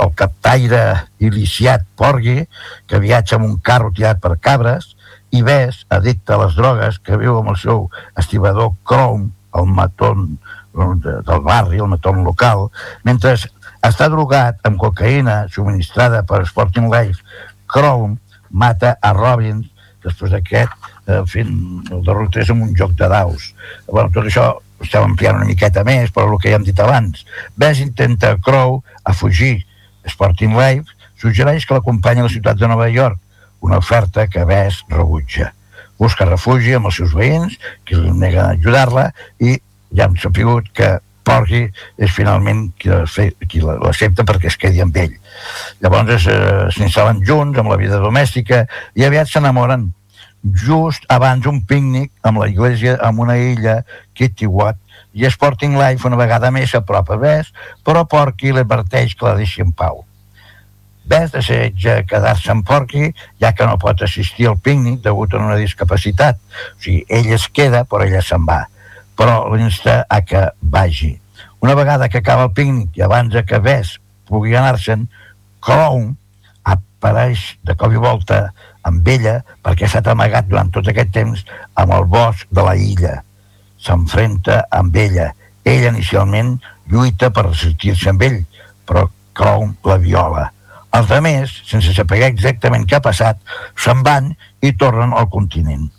el 0.05 0.13
captaire 0.15 0.83
iliciat 1.19 1.83
Porgy, 1.99 2.45
que 2.87 3.01
viatja 3.03 3.35
amb 3.35 3.49
un 3.49 3.57
carro 3.59 3.91
tirat 3.91 4.21
per 4.23 4.37
cabres, 4.39 4.93
i 5.31 5.41
Bess, 5.45 5.85
addicte 5.89 6.33
a 6.33 6.37
les 6.43 6.55
drogues, 6.57 6.99
que 6.99 7.17
viu 7.17 7.37
amb 7.37 7.49
el 7.53 7.57
seu 7.57 7.89
estibador 8.17 8.71
Chrome, 8.87 9.29
el 9.55 9.65
matón 9.65 10.37
de- 10.73 11.21
del 11.25 11.41
barri, 11.41 11.77
el 11.77 11.87
matón 11.87 12.23
local, 12.23 12.69
mentre 13.03 13.33
està 13.81 14.07
drogat 14.09 14.57
amb 14.63 14.77
cocaïna 14.79 15.47
subministrada 15.49 16.23
per 16.23 16.45
Sporting 16.45 16.89
Life, 16.91 17.21
Chrome 17.67 18.17
mata 18.49 18.97
a 19.01 19.13
Robbins 19.13 19.67
després 20.03 20.31
d'aquest 20.31 20.71
eh, 21.07 21.21
fent 21.27 21.51
el 21.91 22.03
derrotés 22.05 22.49
amb 22.49 22.63
un 22.63 22.75
joc 22.75 22.91
de 22.97 23.07
daus. 23.09 23.53
Bueno, 23.87 24.09
tot 24.13 24.25
això 24.25 24.45
ho 24.57 24.83
estem 24.85 25.03
ampliant 25.03 25.35
una 25.35 25.45
miqueta 25.49 25.83
més, 25.83 26.11
però 26.13 26.31
el 26.31 26.39
que 26.39 26.49
ja 26.53 26.55
hem 26.55 26.63
dit 26.63 26.79
abans. 26.79 27.25
Bess 27.57 27.81
intenta 27.83 28.37
Crow 28.37 28.83
a 29.03 29.13
fugir. 29.13 29.65
Sporting 30.07 30.55
Life 30.57 30.93
suggereix 31.19 31.65
que 31.65 31.73
l'acompanyi 31.75 32.21
a 32.21 32.23
la 32.23 32.29
ciutat 32.31 32.57
de 32.57 32.67
Nova 32.67 32.87
York, 32.89 33.19
una 33.65 33.77
oferta 33.77 34.27
que 34.27 34.45
Bess 34.45 34.83
rebutja. 34.89 35.53
Busca 35.99 36.25
refugi 36.25 36.77
amb 36.77 36.87
els 36.89 36.99
seus 37.01 37.13
veïns, 37.15 37.57
que 37.85 37.99
li 37.99 38.11
neguen 38.15 38.55
ajudar-la, 38.55 39.09
i 39.39 39.57
ja 39.95 40.07
hem 40.07 40.17
sapigut 40.21 40.69
que 40.73 40.97
Porgy 41.29 41.67
és 42.01 42.11
finalment 42.15 42.69
qui 42.79 42.89
l'accepta 42.89 44.25
perquè 44.25 44.49
es 44.49 44.57
quedi 44.57 44.81
amb 44.81 44.97
ell. 44.97 45.13
Llavors 45.83 46.25
eh, 46.25 46.67
s'instal·len 46.73 47.21
junts 47.27 47.59
amb 47.59 47.69
la 47.69 47.77
vida 47.77 47.99
domèstica 48.01 48.63
i 48.97 49.05
aviat 49.05 49.29
s'enamoren 49.29 49.89
just 50.65 51.05
abans 51.11 51.45
un 51.51 51.61
pícnic 51.67 52.11
amb 52.23 52.39
la 52.41 52.47
iglesia 52.49 52.95
amb 53.05 53.19
una 53.25 53.37
illa, 53.37 53.81
Kitty 54.15 54.47
Watt, 54.47 54.79
i 55.13 55.25
Sporting 55.29 55.75
Life 55.77 56.07
una 56.07 56.19
vegada 56.19 56.51
més 56.53 56.71
s'apropa 56.71 57.17
a 57.17 57.21
Bess, 57.21 57.53
però 57.85 58.05
Porky 58.07 58.53
l'adverteix 58.55 59.15
que 59.17 59.27
la 59.27 59.35
deixi 59.39 59.65
en 59.65 59.73
pau. 59.75 60.05
Bess 61.09 61.33
desitja 61.33 62.03
quedar-se 62.05 62.51
amb 62.53 62.67
Porky, 62.67 63.09
ja 63.41 63.53
que 63.57 63.65
no 63.65 63.79
pot 63.81 64.03
assistir 64.05 64.45
al 64.49 64.59
pícnic 64.61 65.01
degut 65.01 65.33
a 65.33 65.41
una 65.41 65.57
discapacitat. 65.57 66.37
O 66.37 66.83
sigui, 66.83 67.01
ell 67.09 67.31
es 67.33 67.47
queda, 67.49 67.81
però 67.89 68.05
ella 68.05 68.21
se'n 68.21 68.45
va. 68.45 68.61
Però 69.17 69.41
l'insta 69.55 70.03
a 70.05 70.21
que 70.21 70.43
vagi. 70.61 71.15
Una 71.65 71.73
vegada 71.75 72.09
que 72.09 72.21
acaba 72.21 72.45
el 72.45 72.53
pícnic 72.53 72.99
i 72.99 73.03
abans 73.03 73.33
de 73.33 73.43
que 73.43 73.57
Bess 73.59 73.97
pugui 74.29 74.53
anar-se'n, 74.55 75.07
Clown 75.65 76.13
apareix 76.63 77.55
de 77.65 77.75
cop 77.75 77.91
i 77.91 77.99
volta 77.99 78.37
amb 78.85 79.07
ella 79.07 79.39
perquè 79.65 79.87
ha 79.87 79.89
estat 79.89 80.11
amagat 80.13 80.47
durant 80.47 80.69
tot 80.71 80.87
aquest 80.87 81.11
temps 81.15 81.41
amb 81.73 81.95
el 81.97 82.05
bosc 82.05 82.45
de 82.53 82.67
la 82.69 82.77
illa. 82.77 83.17
S'enfrenta 83.81 84.61
amb 84.69 84.95
ella. 84.95 85.31
Ella 85.65 85.89
inicialment 85.89 86.55
lluita 86.93 87.33
per 87.33 87.49
resistir-se 87.49 88.13
amb 88.13 88.23
ell, 88.29 88.39
però 88.85 89.07
Clown 89.33 89.75
la 89.89 89.97
viola. 89.97 90.47
Els 90.97 91.11
altres, 91.13 91.51
sense 91.69 91.93
saber 91.93 92.23
exactament 92.25 92.87
què 92.89 92.97
ha 92.97 93.05
passat, 93.05 93.37
se'n 93.77 94.01
van 94.05 94.31
i 94.65 94.71
tornen 94.73 95.13
al 95.13 95.29
continent. 95.29 95.89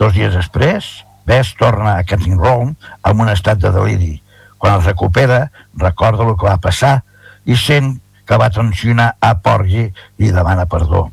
Dos 0.00 0.12
dies 0.16 0.34
després, 0.36 0.88
Bess 1.24 1.54
torna 1.56 1.94
a 1.96 2.04
Canting 2.04 2.38
Row 2.40 2.66
amb 3.06 3.20
un 3.20 3.28
estat 3.28 3.60
de 3.62 3.70
deliri. 3.72 4.18
Quan 4.58 4.78
es 4.78 4.86
recupera, 4.88 5.50
recorda 5.76 6.26
el 6.26 6.36
que 6.36 6.48
va 6.48 6.58
passar 6.60 7.00
i 7.44 7.56
sent 7.56 7.94
que 8.26 8.38
va 8.40 8.50
tensionar 8.52 9.14
a 9.20 9.34
Porgy 9.42 9.86
i 10.18 10.32
demana 10.32 10.66
perdó. 10.70 11.08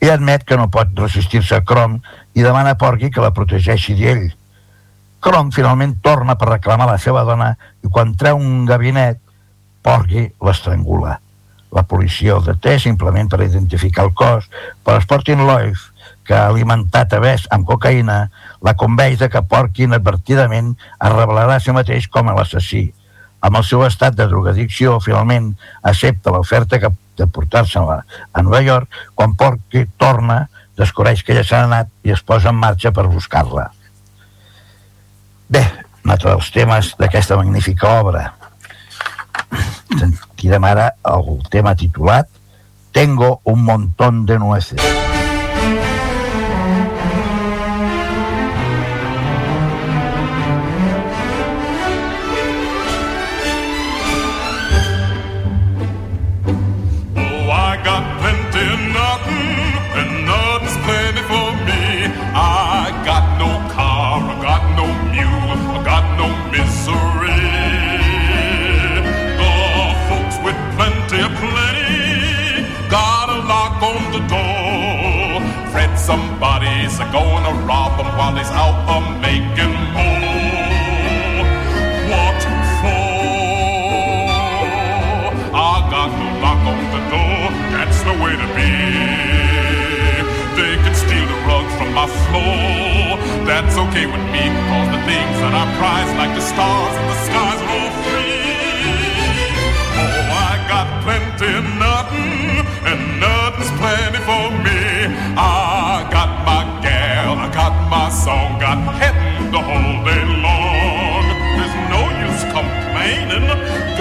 Ell 0.00 0.12
admet 0.14 0.44
que 0.48 0.56
no 0.56 0.70
pot 0.72 0.92
resistir-se 0.96 1.58
a 1.58 1.64
Crom 1.66 1.98
i 2.34 2.44
demana 2.44 2.74
a 2.74 2.78
Porgy 2.80 3.10
que 3.10 3.24
la 3.24 3.34
protegeixi 3.36 3.96
d'ell. 3.98 4.30
Crom 5.20 5.50
finalment 5.52 5.98
torna 6.00 6.38
per 6.40 6.54
reclamar 6.54 6.86
la 6.88 6.98
seva 6.98 7.26
dona 7.28 7.50
i 7.84 7.90
quan 7.92 8.14
treu 8.16 8.38
un 8.40 8.64
gabinet, 8.68 9.20
Porgy 9.84 10.30
l'estrangula. 10.40 11.18
La 11.76 11.84
policia 11.86 12.34
el 12.36 12.44
deté 12.46 12.78
simplement 12.82 13.28
per 13.30 13.42
identificar 13.44 14.08
el 14.08 14.14
cos, 14.14 14.48
però 14.84 14.98
Sporting 15.02 15.44
Life, 15.46 15.90
que 16.26 16.34
ha 16.34 16.48
alimentat 16.50 17.14
a 17.14 17.20
Bess 17.22 17.48
amb 17.54 17.66
cocaïna, 17.66 18.20
la 18.62 18.74
convenç 18.78 19.20
de 19.22 19.28
que 19.30 19.42
Porky 19.42 19.86
inadvertidament 19.86 20.72
es 20.76 21.12
revelarà 21.14 21.56
a 21.58 21.62
si 21.62 21.74
mateix 21.74 22.08
com 22.08 22.28
a 22.30 22.36
l'assassí. 22.36 22.88
Amb 23.40 23.56
el 23.56 23.64
seu 23.64 23.82
estat 23.86 24.16
de 24.18 24.26
drogadicció, 24.28 24.98
finalment 25.00 25.54
accepta 25.82 26.32
l'oferta 26.34 26.78
de 26.80 27.26
portar-se 27.26 27.80
a, 27.80 28.00
a 28.04 28.42
Nova 28.42 28.60
York, 28.62 28.88
quan 29.14 29.34
Porky 29.34 29.86
torna, 29.98 30.44
descobreix 30.78 31.24
que 31.24 31.34
ella 31.34 31.44
s'ha 31.46 31.64
anat 31.66 31.90
i 32.06 32.14
es 32.14 32.22
posa 32.22 32.52
en 32.52 32.60
marxa 32.60 32.92
per 32.92 33.08
buscar-la. 33.08 33.70
Bé, 35.50 35.64
un 36.04 36.14
altre 36.14 36.30
dels 36.30 36.50
temes 36.54 36.94
d'aquesta 37.00 37.40
magnífica 37.40 37.96
obra. 38.00 38.28
Sentirem 40.40 40.64
ara 40.64 40.94
el 41.04 41.42
tema 41.52 41.74
titulat 41.76 42.26
Tengo 42.92 43.42
un 43.44 43.62
montón 43.62 44.24
de 44.24 44.38
nueces. 44.38 44.99
Somebody's 76.10 76.98
gonna 77.14 77.54
rob 77.70 77.92
him 78.00 78.10
while 78.18 78.34
he's 78.34 78.50
out 78.62 78.76
a 78.94 78.98
making 79.22 79.76
more. 79.94 81.46
What 82.10 82.42
for? 82.80 83.14
I 85.54 85.74
got 85.94 86.10
no 86.18 86.28
lock 86.42 86.62
on 86.72 86.82
the 86.96 87.02
door, 87.14 87.42
that's 87.74 88.00
the 88.08 88.14
way 88.22 88.34
to 88.42 88.48
be. 88.58 88.72
They 90.58 90.74
can 90.82 90.94
steal 90.98 91.26
the 91.32 91.38
rug 91.46 91.66
from 91.78 91.90
my 91.94 92.08
floor, 92.26 93.22
that's 93.46 93.76
okay 93.84 94.06
with 94.12 94.24
me, 94.34 94.44
cause 94.66 94.88
the 94.90 95.02
things 95.06 95.36
that 95.42 95.54
I 95.62 95.64
prize, 95.78 96.10
like 96.18 96.34
the 96.34 96.42
stars 96.52 96.94
in 97.00 97.06
the 97.12 97.18
skies, 97.26 97.60
are 97.62 97.70
all. 97.70 97.90
Oh, 97.90 98.09
I 98.09 98.09
got 100.80 101.02
plenty 101.04 101.50
of 101.60 101.66
nothing, 101.76 102.64
and 102.88 103.00
nothing's 103.20 103.70
plenty 103.80 104.20
for 104.28 104.46
me. 104.64 104.80
I 105.36 106.08
got 106.10 106.30
my 106.48 106.62
gal, 106.80 107.36
I 107.36 107.48
got 107.52 107.74
my 107.90 108.08
song, 108.08 108.58
got 108.58 108.78
heaven 109.00 109.50
the 109.52 109.60
whole 109.60 109.98
day 110.08 110.24
long. 110.46 111.24
There's 111.56 111.76
no 111.94 112.00
use 112.26 112.44
complaining. 112.56 113.46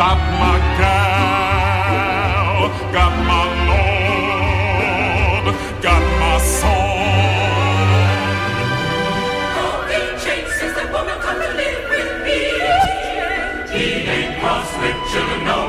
Got 0.01 0.19
my 0.43 0.57
gal, 0.79 2.59
got 2.97 3.13
my 3.31 3.43
Lord, 3.71 5.45
got 5.83 6.03
my 6.23 6.35
song. 6.59 6.87
The 10.79 10.85
woman 10.93 11.17
come 11.25 11.39
to 11.45 11.49
live 11.61 11.83
with 11.93 12.11
me. 12.25 12.39
He 13.75 13.85
ain't 14.15 14.35
children 15.11 15.43
no 15.43 15.68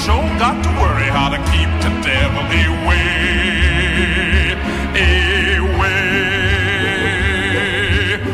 sure 0.00 0.24
got 0.40 0.56
to 0.64 0.70
worry 0.80 1.12
how 1.12 1.28
to 1.28 1.36
keep 1.52 1.68
the 1.84 1.92
devil 2.00 2.40
away. 2.40 4.56
Away. 4.96 6.00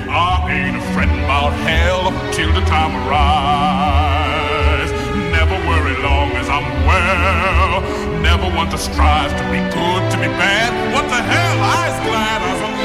I 0.09 0.47
ain't 0.57 0.77
afraid 0.77 1.11
about 1.25 1.53
hell 1.67 2.13
till 2.31 2.53
the 2.55 2.63
time 2.71 2.95
arrives. 3.03 4.93
Never 5.35 5.59
worry 5.67 5.97
long 6.07 6.31
as 6.41 6.49
I'm 6.49 6.69
well. 6.87 7.83
Never 8.23 8.47
want 8.57 8.71
to 8.71 8.79
strive 8.79 9.33
to 9.41 9.45
be 9.51 9.59
good, 9.75 10.03
to 10.13 10.17
be 10.23 10.29
bad. 10.39 10.71
What 10.95 11.09
the 11.11 11.21
hell? 11.33 11.59
I's 11.83 11.99
glad 12.07 12.39
I 12.43 12.45
was 12.53 12.76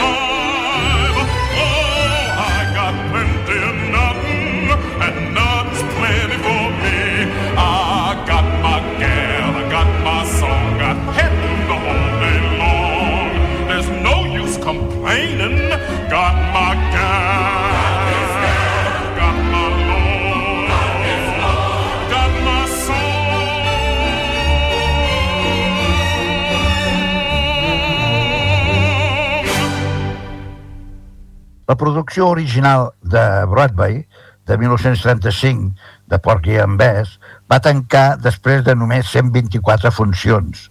La 31.72 31.78
producció 31.78 32.28
original 32.28 32.90
de 33.02 33.46
Broadway, 33.46 34.06
de 34.46 34.58
1935, 34.58 35.74
de 36.08 36.18
Porky 36.20 36.58
and 36.60 36.76
Bess, 36.76 37.14
va 37.48 37.62
tancar 37.64 38.18
després 38.20 38.66
de 38.66 38.74
només 38.76 39.08
124 39.08 39.88
funcions. 39.96 40.66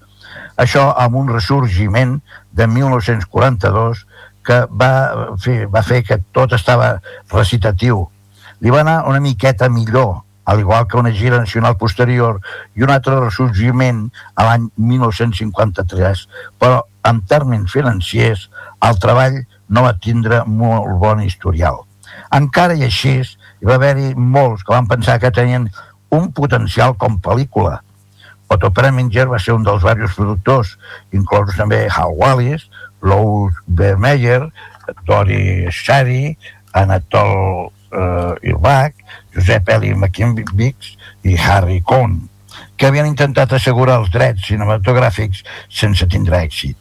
Això 0.61 0.83
amb 1.01 1.17
un 1.17 1.31
ressorgiment 1.33 2.19
de 2.53 2.67
1942 2.69 4.03
que 4.45 4.59
va 4.83 4.91
fer, 5.41 5.63
va 5.73 5.81
fer 5.81 6.03
que 6.05 6.19
tot 6.37 6.53
estava 6.53 6.91
recitatiu. 7.33 8.03
Li 8.61 8.69
va 8.69 8.83
anar 8.85 8.99
una 9.09 9.23
miqueta 9.25 9.71
millor, 9.73 10.19
al 10.45 10.61
igual 10.61 10.85
que 10.85 11.01
una 11.01 11.15
gira 11.17 11.41
nacional 11.41 11.79
posterior 11.81 12.43
i 12.77 12.85
un 12.85 12.93
altre 12.93 13.23
ressorgiment 13.23 14.11
a 14.35 14.51
l'any 14.51 14.69
1953, 14.77 16.27
però 16.61 16.83
en 17.09 17.25
termes 17.25 17.73
financiers 17.73 18.51
el 18.85 19.01
treball 19.01 19.41
no 19.71 19.87
va 19.87 19.95
tindre 20.03 20.43
molt 20.47 20.91
bon 21.01 21.23
historial. 21.25 21.85
Encara 22.37 22.77
i 22.79 22.85
així, 22.87 23.15
hi 23.23 23.69
va 23.69 23.79
haver-hi 23.79 24.13
molts 24.15 24.65
que 24.67 24.75
van 24.75 24.89
pensar 24.91 25.19
que 25.23 25.33
tenien 25.35 25.69
un 26.15 26.31
potencial 26.35 26.97
com 26.99 27.21
pel·lícula. 27.23 27.79
Otto 28.51 28.73
Preminger 28.75 29.29
va 29.31 29.39
ser 29.39 29.55
un 29.55 29.67
dels 29.67 29.83
diversos 29.85 30.17
productors, 30.19 30.73
inclosos 31.15 31.59
també 31.59 31.85
Hal 31.87 32.17
Wallis, 32.19 32.67
Lou 33.03 33.51
Vermeyer, 33.67 34.43
Dory 35.07 35.71
Shari, 35.71 36.35
Anatol 36.75 37.71
eh, 37.95 38.51
Irbach, 38.51 38.95
Josep 39.35 39.71
Eli 39.71 39.95
McKinbix 39.95 40.97
i 41.23 41.37
Harry 41.39 41.79
Cohn, 41.87 42.19
que 42.77 42.91
havien 42.91 43.07
intentat 43.07 43.55
assegurar 43.55 44.01
els 44.03 44.11
drets 44.11 44.51
cinematogràfics 44.51 45.45
sense 45.83 46.11
tindre 46.11 46.43
èxit. 46.43 46.79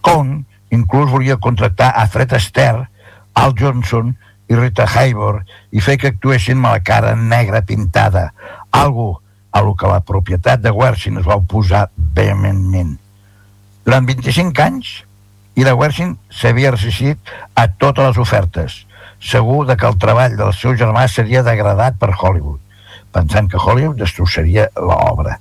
Cohn 0.00 0.40
inclús 0.72 1.10
volia 1.10 1.36
contractar 1.36 1.92
a 1.94 2.06
Fred 2.08 2.32
Astaire, 2.32 2.88
Al 3.34 3.54
Johnson 3.58 4.14
i 4.48 4.56
Rita 4.56 4.84
Hayworth 4.84 5.48
i 5.72 5.80
fer 5.80 5.98
que 6.00 6.10
actuessin 6.12 6.58
amb 6.58 6.72
la 6.72 6.80
cara 6.84 7.14
negra 7.16 7.62
pintada, 7.64 8.32
algo 8.72 9.22
a 9.52 9.60
lo 9.60 9.74
que 9.76 9.88
la 9.88 10.00
propietat 10.00 10.60
de 10.64 10.72
Wersin 10.72 11.20
es 11.20 11.28
va 11.28 11.38
oposar 11.40 11.86
vehementment. 12.16 12.96
Durant 13.84 14.08
25 14.08 14.62
anys, 14.64 14.92
Ira 15.60 15.74
Wersin 15.76 16.14
s'havia 16.32 16.72
resistit 16.72 17.32
a 17.54 17.66
totes 17.68 18.06
les 18.08 18.20
ofertes, 18.24 18.78
segur 19.20 19.66
de 19.68 19.76
que 19.76 19.88
el 19.88 19.98
treball 20.00 20.36
del 20.38 20.54
seu 20.56 20.76
germà 20.78 21.04
seria 21.08 21.44
degradat 21.44 21.98
per 22.00 22.14
Hollywood, 22.14 22.60
pensant 23.12 23.50
que 23.52 23.60
Hollywood 23.60 24.00
destrossaria 24.00 24.70
l'obra. 24.76 25.36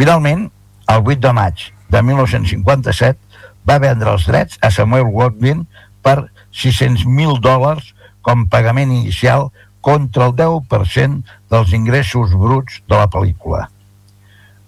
Finalment, 0.00 0.48
el 0.88 1.04
8 1.04 1.20
de 1.20 1.32
maig 1.36 1.66
de 1.92 2.02
1957, 2.02 3.31
va 3.68 3.80
vendre 3.82 4.12
els 4.14 4.26
drets 4.28 4.58
a 4.62 4.70
Samuel 4.74 5.10
Watkin 5.10 5.66
per 6.02 6.28
600.000 6.52 7.40
dòlars 7.42 7.92
com 8.22 8.46
pagament 8.50 8.92
inicial 8.94 9.50
contra 9.82 10.28
el 10.30 10.36
10% 10.38 11.22
dels 11.50 11.72
ingressos 11.74 12.34
bruts 12.38 12.80
de 12.88 12.98
la 12.98 13.08
pel·lícula. 13.10 13.66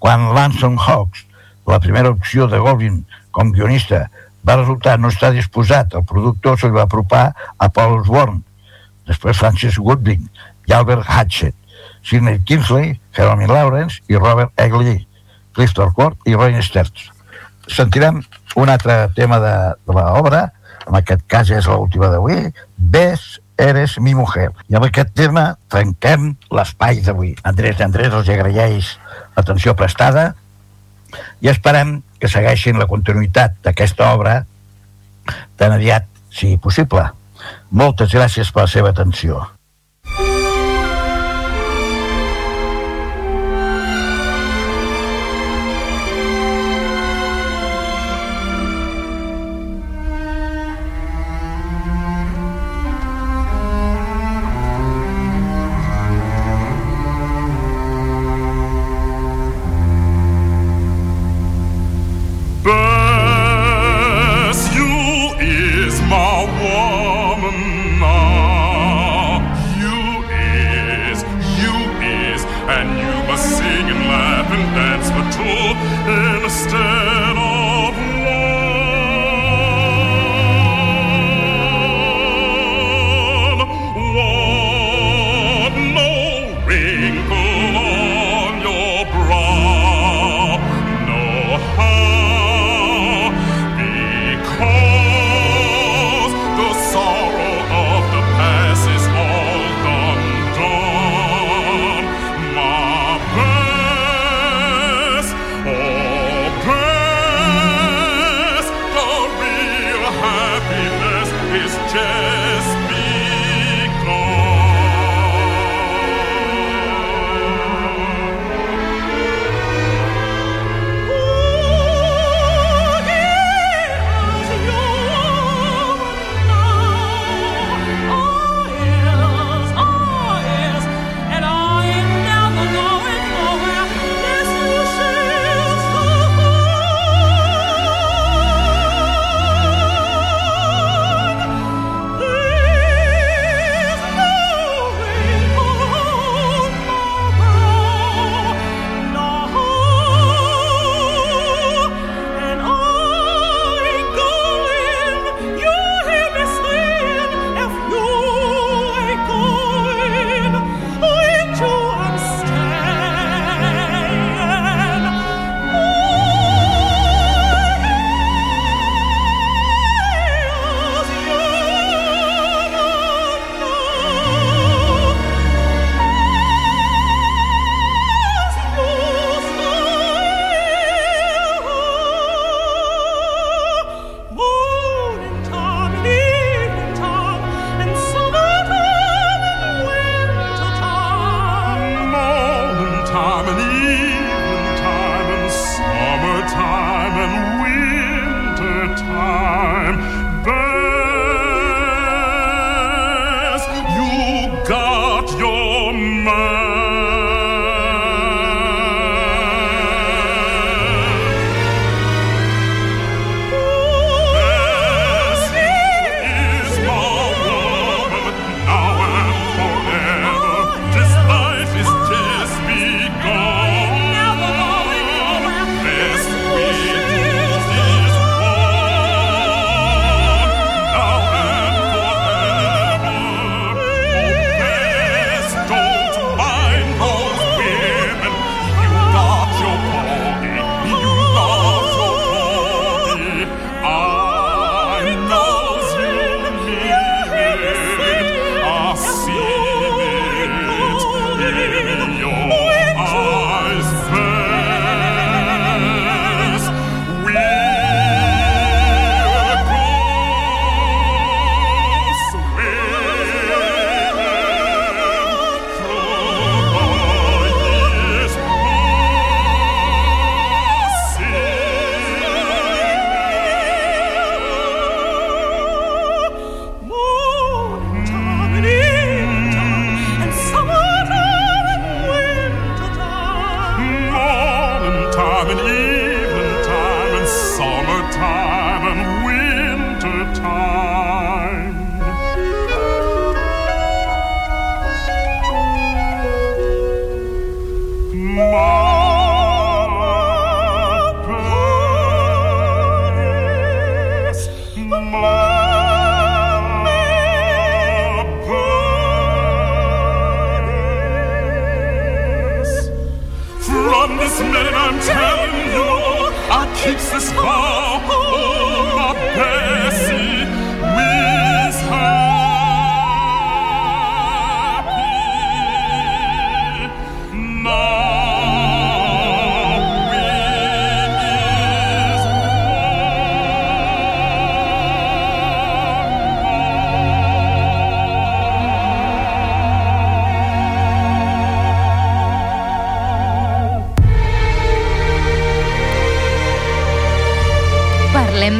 Quan 0.02 0.32
Lanson 0.36 0.76
Hawks, 0.76 1.24
la 1.66 1.80
primera 1.80 2.10
opció 2.12 2.48
de 2.50 2.58
Goldwyn 2.60 3.04
com 3.32 3.52
guionista, 3.54 4.08
va 4.44 4.58
resultar 4.58 4.98
no 5.00 5.08
estar 5.08 5.32
disposat, 5.32 5.94
el 5.94 6.04
productor 6.04 6.58
se 6.60 6.68
li 6.68 6.76
va 6.76 6.84
apropar 6.84 7.30
a 7.56 7.70
Paul 7.72 8.00
Osborne, 8.00 8.42
després 9.08 9.38
Francis 9.40 9.78
Woodring 9.80 10.26
i 10.68 10.74
Albert 10.76 11.08
Hatchett, 11.08 11.56
Sidney 12.04 12.42
Kingsley, 12.44 12.98
Jeremy 13.16 13.48
Lawrence 13.48 14.02
i 14.12 14.20
Robert 14.20 14.52
Egley, 14.60 15.06
Clifton 15.56 15.94
Court 15.96 16.28
i 16.28 16.36
Roy 16.36 16.58
Stertz. 16.60 17.08
Sentirem 17.72 18.20
un 18.56 18.70
altre 18.70 19.08
tema 19.16 19.40
de, 19.42 19.54
de 19.86 19.96
l'obra, 19.96 20.46
en 20.84 20.98
aquest 21.00 21.24
cas 21.30 21.50
és 21.50 21.66
l'última 21.70 22.10
d'avui, 22.12 22.52
Ves, 22.76 23.40
eres 23.58 23.98
mi 23.98 24.14
mujer. 24.14 24.50
I 24.68 24.78
amb 24.78 24.88
aquest 24.88 25.14
tema 25.16 25.54
trenquem 25.70 26.32
l'espai 26.54 27.00
d'avui. 27.06 27.34
Andrés 27.46 27.80
Andrés 27.84 28.12
els 28.12 28.30
agraeix 28.30 28.94
l'atenció 29.36 29.74
prestada 29.78 30.32
i 31.40 31.50
esperem 31.50 32.00
que 32.18 32.30
segueixin 32.30 32.78
la 32.80 32.90
continuïtat 32.90 33.58
d'aquesta 33.62 34.12
obra 34.14 34.40
tan 35.56 35.72
aviat 35.72 36.08
sigui 36.34 36.58
possible. 36.58 37.06
Moltes 37.70 38.14
gràcies 38.14 38.50
per 38.52 38.66
la 38.66 38.70
seva 38.70 38.90
atenció. 38.94 39.42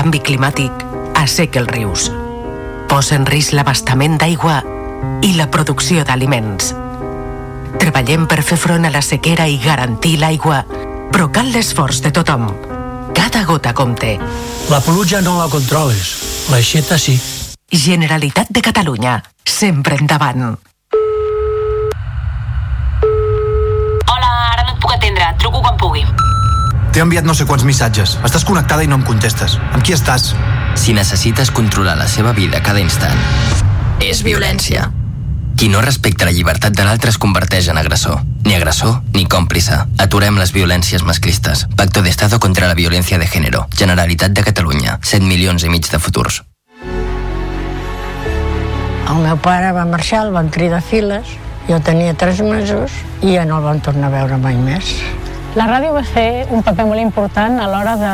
El 0.00 0.06
canvi 0.06 0.22
climàtic 0.24 0.72
asseca 1.20 1.60
els 1.60 1.68
rius, 1.68 2.06
posa 2.88 3.18
en 3.18 3.26
risc 3.28 3.52
l'abastament 3.52 4.14
d'aigua 4.16 4.54
i 5.20 5.34
la 5.36 5.44
producció 5.52 6.06
d'aliments. 6.08 6.70
Treballem 7.82 8.24
per 8.24 8.38
fer 8.40 8.56
front 8.62 8.88
a 8.88 8.92
la 8.94 9.02
sequera 9.04 9.44
i 9.44 9.58
garantir 9.60 10.14
l'aigua, 10.22 10.62
però 11.12 11.28
cal 11.28 11.52
l'esforç 11.52 12.00
de 12.00 12.14
tothom. 12.16 12.48
Cada 13.12 13.44
gota 13.44 13.74
compte. 13.76 14.16
La 14.72 14.80
pluja 14.80 15.20
no 15.20 15.36
la 15.36 15.50
controles, 15.52 16.16
l'aixeta 16.48 16.96
sí. 16.96 17.20
Generalitat 17.68 18.48
de 18.48 18.64
Catalunya, 18.64 19.18
sempre 19.44 20.00
endavant. 20.00 20.56
Hola, 24.08 24.32
ara 24.48 24.64
no 24.64 24.72
et 24.72 24.80
puc 24.80 24.96
atendre. 24.96 25.28
Truco 25.44 25.60
quan 25.60 25.76
pugui. 25.76 26.08
T'he 26.90 26.98
enviat 26.98 27.22
no 27.22 27.36
sé 27.38 27.44
quants 27.46 27.62
missatges. 27.62 28.16
Estàs 28.26 28.42
connectada 28.46 28.82
i 28.82 28.88
no 28.90 28.96
em 28.98 29.04
contestes. 29.06 29.54
Amb 29.70 29.84
qui 29.86 29.94
estàs? 29.94 30.32
Si 30.74 30.94
necessites 30.96 31.52
controlar 31.54 31.94
la 31.98 32.08
seva 32.10 32.32
vida 32.34 32.58
cada 32.66 32.82
instant, 32.82 33.14
és 34.02 34.24
violència. 34.26 34.88
Qui 35.60 35.68
no 35.70 35.82
respecta 35.84 36.26
la 36.26 36.34
llibertat 36.34 36.74
de 36.74 36.86
l'altre 36.86 37.12
es 37.12 37.18
converteix 37.20 37.68
en 37.70 37.78
agressor. 37.78 38.24
Ni 38.46 38.56
agressor 38.56 38.96
ni 39.14 39.26
còmplice. 39.30 39.78
Aturem 40.02 40.38
les 40.40 40.54
violències 40.56 41.04
masclistes. 41.06 41.66
Pacto 41.76 42.02
de 42.02 42.10
Estado 42.10 42.40
contra 42.40 42.66
la 42.66 42.74
violència 42.74 43.20
de 43.22 43.28
género. 43.28 43.66
Generalitat 43.76 44.34
de 44.34 44.42
Catalunya. 44.42 44.98
7 45.02 45.22
milions 45.22 45.62
i 45.62 45.70
mig 45.70 45.86
de 45.92 46.02
futurs. 46.02 46.42
El 49.10 49.22
meu 49.22 49.38
pare 49.38 49.70
va 49.76 49.86
marxar, 49.86 50.24
el 50.26 50.34
van 50.34 50.50
cridar 50.50 50.82
files, 50.82 51.36
jo 51.68 51.78
tenia 51.86 52.14
tres 52.18 52.40
mesos 52.42 52.94
i 53.22 53.36
ja 53.36 53.46
no 53.46 53.58
el 53.58 53.68
van 53.68 53.82
tornar 53.84 54.10
a 54.10 54.16
veure 54.16 54.38
mai 54.42 54.58
més. 54.58 54.96
La 55.58 55.64
ràdio 55.66 55.90
va 55.90 56.04
fer 56.06 56.46
un 56.54 56.60
paper 56.62 56.84
molt 56.86 57.02
important 57.02 57.56
a 57.58 57.64
l'hora 57.66 57.96
de, 57.98 58.10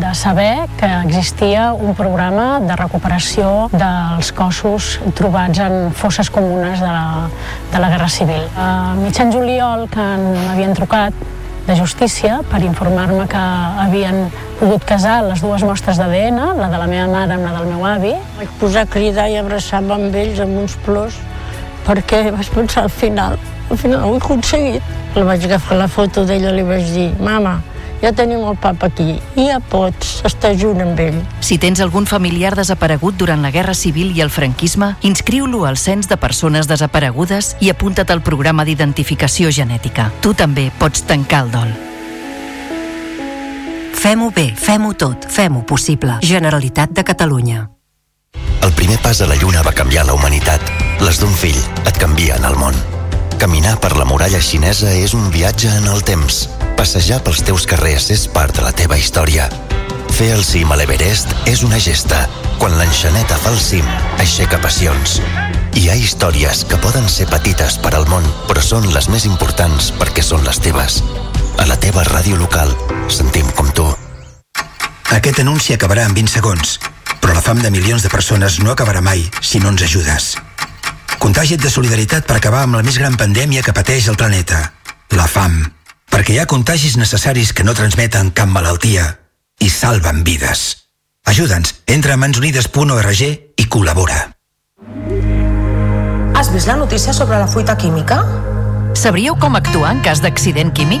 de 0.00 0.12
saber 0.16 0.64
que 0.80 0.88
existia 1.02 1.66
un 1.76 1.92
programa 1.98 2.46
de 2.64 2.78
recuperació 2.80 3.50
dels 3.74 4.30
cossos 4.32 4.94
trobats 5.18 5.60
en 5.60 5.92
fosses 5.92 6.32
comunes 6.32 6.80
de 6.80 6.88
la, 6.88 7.28
de 7.68 7.84
la 7.84 7.92
Guerra 7.92 8.08
Civil. 8.08 8.48
A 8.56 8.94
mitjan 8.96 9.34
juliol, 9.34 9.84
que 9.92 10.08
m'havien 10.24 10.72
trucat 10.72 11.12
de 11.68 11.76
justícia 11.76 12.40
per 12.48 12.62
informar-me 12.64 13.28
que 13.28 13.44
havien 13.84 14.24
pogut 14.56 14.88
casar 14.88 15.18
les 15.28 15.44
dues 15.44 15.68
mostres 15.68 16.00
d'ADN, 16.00 16.40
la 16.64 16.72
de 16.72 16.80
la 16.80 16.88
meva 16.88 17.10
mare 17.12 17.36
amb 17.36 17.44
la 17.44 17.58
del 17.58 17.74
meu 17.74 17.84
avi. 17.92 18.16
Vaig 18.40 18.56
posar 18.62 18.88
a 18.88 18.94
cridar 18.96 19.28
i 19.28 19.36
abraçar-me 19.36 20.00
amb 20.00 20.16
ells 20.16 20.40
amb 20.40 20.64
uns 20.64 20.80
plors 20.88 21.20
perquè 21.84 22.30
vaig 22.32 22.48
pensar 22.56 22.86
al 22.86 22.94
final, 23.04 23.36
al 23.70 23.78
final 23.78 24.04
ho 24.04 24.14
he 24.14 24.18
aconseguit. 24.22 24.82
La 25.14 25.24
vaig 25.24 25.44
agafar 25.46 25.78
la 25.78 25.88
foto 25.88 26.24
d'ella 26.26 26.50
i 26.50 26.58
li 26.58 26.66
vaig 26.66 26.90
dir, 26.90 27.12
mama, 27.22 27.60
ja 28.02 28.12
tenim 28.12 28.42
el 28.44 28.56
papa 28.60 28.90
aquí, 28.90 29.16
i 29.36 29.46
ja 29.48 29.60
pots 29.60 30.18
estar 30.26 30.52
junt 30.58 30.82
amb 30.84 31.00
ell. 31.00 31.16
Si 31.40 31.58
tens 31.62 31.80
algun 31.80 32.06
familiar 32.10 32.54
desaparegut 32.58 33.16
durant 33.16 33.42
la 33.42 33.52
Guerra 33.54 33.74
Civil 33.74 34.12
i 34.16 34.20
el 34.24 34.32
franquisme, 34.34 34.94
inscriu-lo 35.02 35.64
al 35.64 35.78
Cens 35.80 36.10
de 36.10 36.18
Persones 36.20 36.68
Desaparegudes 36.68 37.54
i 37.60 37.70
apunta't 37.72 38.12
al 38.12 38.22
programa 38.22 38.66
d'identificació 38.68 39.52
genètica. 39.52 40.10
Tu 40.20 40.34
també 40.34 40.70
pots 40.78 41.06
tancar 41.08 41.44
el 41.46 41.52
dol. 41.54 41.76
Fem-ho 44.04 44.28
bé, 44.36 44.50
fem-ho 44.52 44.92
tot, 45.00 45.24
fem-ho 45.32 45.62
possible. 45.64 46.18
Generalitat 46.20 46.92
de 46.92 47.04
Catalunya. 47.08 47.70
El 48.60 48.72
primer 48.76 48.98
pas 49.00 49.22
a 49.24 49.28
la 49.28 49.36
Lluna 49.40 49.62
va 49.64 49.72
canviar 49.72 50.04
la 50.04 50.16
humanitat. 50.16 50.60
Les 51.00 51.20
d'un 51.20 51.32
fill 51.32 51.60
et 51.86 51.96
canvien 52.00 52.44
el 52.44 52.60
món. 52.60 52.76
Caminar 53.38 53.78
per 53.80 53.96
la 53.98 54.04
muralla 54.06 54.40
xinesa 54.40 54.92
és 54.94 55.12
un 55.14 55.26
viatge 55.32 55.70
en 55.76 55.88
el 55.90 56.02
temps. 56.06 56.44
Passejar 56.78 57.20
pels 57.26 57.42
teus 57.44 57.66
carrers 57.66 58.08
és 58.14 58.26
part 58.30 58.54
de 58.56 58.62
la 58.64 58.72
teva 58.72 58.96
història. 58.98 59.48
Fer 60.14 60.30
el 60.36 60.44
cim 60.46 60.70
a 60.70 60.78
l'Everest 60.78 61.32
és 61.50 61.64
una 61.66 61.80
gesta. 61.82 62.24
Quan 62.60 62.76
l'enxaneta 62.78 63.36
fa 63.42 63.50
el 63.50 63.58
cim, 63.58 63.88
aixeca 64.22 64.60
passions. 64.62 65.18
Hi 65.74 65.88
ha 65.90 65.98
històries 65.98 66.62
que 66.70 66.78
poden 66.78 67.08
ser 67.10 67.26
petites 67.26 67.80
per 67.82 67.94
al 67.98 68.06
món, 68.06 68.26
però 68.46 68.62
són 68.62 68.86
les 68.94 69.10
més 69.10 69.26
importants 69.26 69.90
perquè 69.98 70.22
són 70.22 70.46
les 70.46 70.62
teves. 70.62 71.02
A 71.58 71.66
la 71.66 71.78
teva 71.82 72.06
ràdio 72.06 72.38
local, 72.38 72.70
sentim 73.10 73.50
com 73.58 73.70
tu. 73.74 73.88
Aquest 75.10 75.42
anunci 75.42 75.74
acabarà 75.74 76.06
en 76.06 76.14
20 76.14 76.38
segons, 76.38 76.78
però 77.18 77.34
la 77.34 77.42
fam 77.42 77.60
de 77.62 77.74
milions 77.74 78.06
de 78.06 78.10
persones 78.14 78.60
no 78.62 78.72
acabarà 78.72 79.02
mai 79.02 79.26
si 79.42 79.58
no 79.58 79.74
ens 79.74 79.82
ajudes. 79.82 80.34
Contagia't 81.24 81.62
de 81.64 81.70
solidaritat 81.72 82.26
per 82.28 82.36
acabar 82.36 82.66
amb 82.66 82.76
la 82.76 82.82
més 82.84 82.98
gran 83.00 83.14
pandèmia 83.16 83.62
que 83.64 83.72
pateix 83.72 84.10
el 84.12 84.16
planeta, 84.20 84.58
la 85.16 85.24
fam. 85.24 85.56
Perquè 86.12 86.34
hi 86.34 86.40
ha 86.42 86.44
contagis 86.50 86.98
necessaris 87.00 87.54
que 87.56 87.64
no 87.64 87.72
transmeten 87.72 88.28
cap 88.36 88.50
malaltia 88.52 89.06
i 89.64 89.70
salven 89.72 90.20
vides. 90.26 90.66
Ajuda'ns, 91.24 91.72
entra 91.88 92.18
a 92.18 92.20
mansunides.org 92.20 93.22
i 93.24 93.66
col·labora. 93.72 94.20
Has 96.36 96.52
vist 96.52 96.68
la 96.68 96.76
notícia 96.76 97.16
sobre 97.16 97.40
la 97.40 97.48
fuita 97.48 97.78
química? 97.80 98.20
Sabríeu 98.92 99.40
com 99.40 99.56
actuar 99.56 99.94
en 99.96 100.04
cas 100.04 100.20
d'accident 100.20 100.76
químic? 100.76 101.00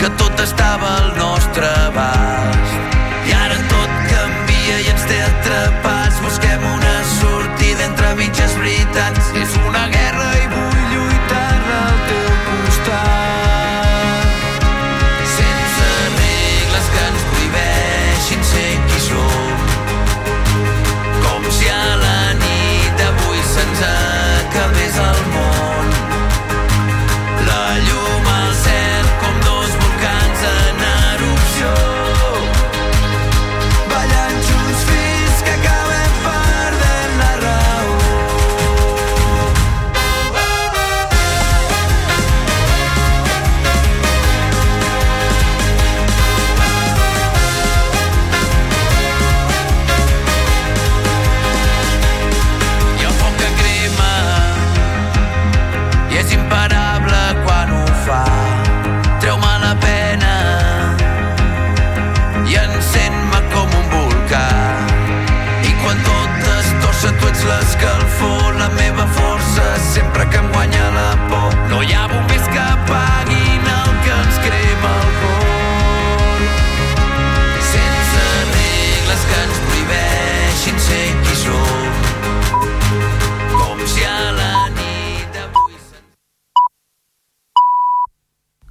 Que 0.00 0.08
tot 0.16 0.40
estava 0.40 0.69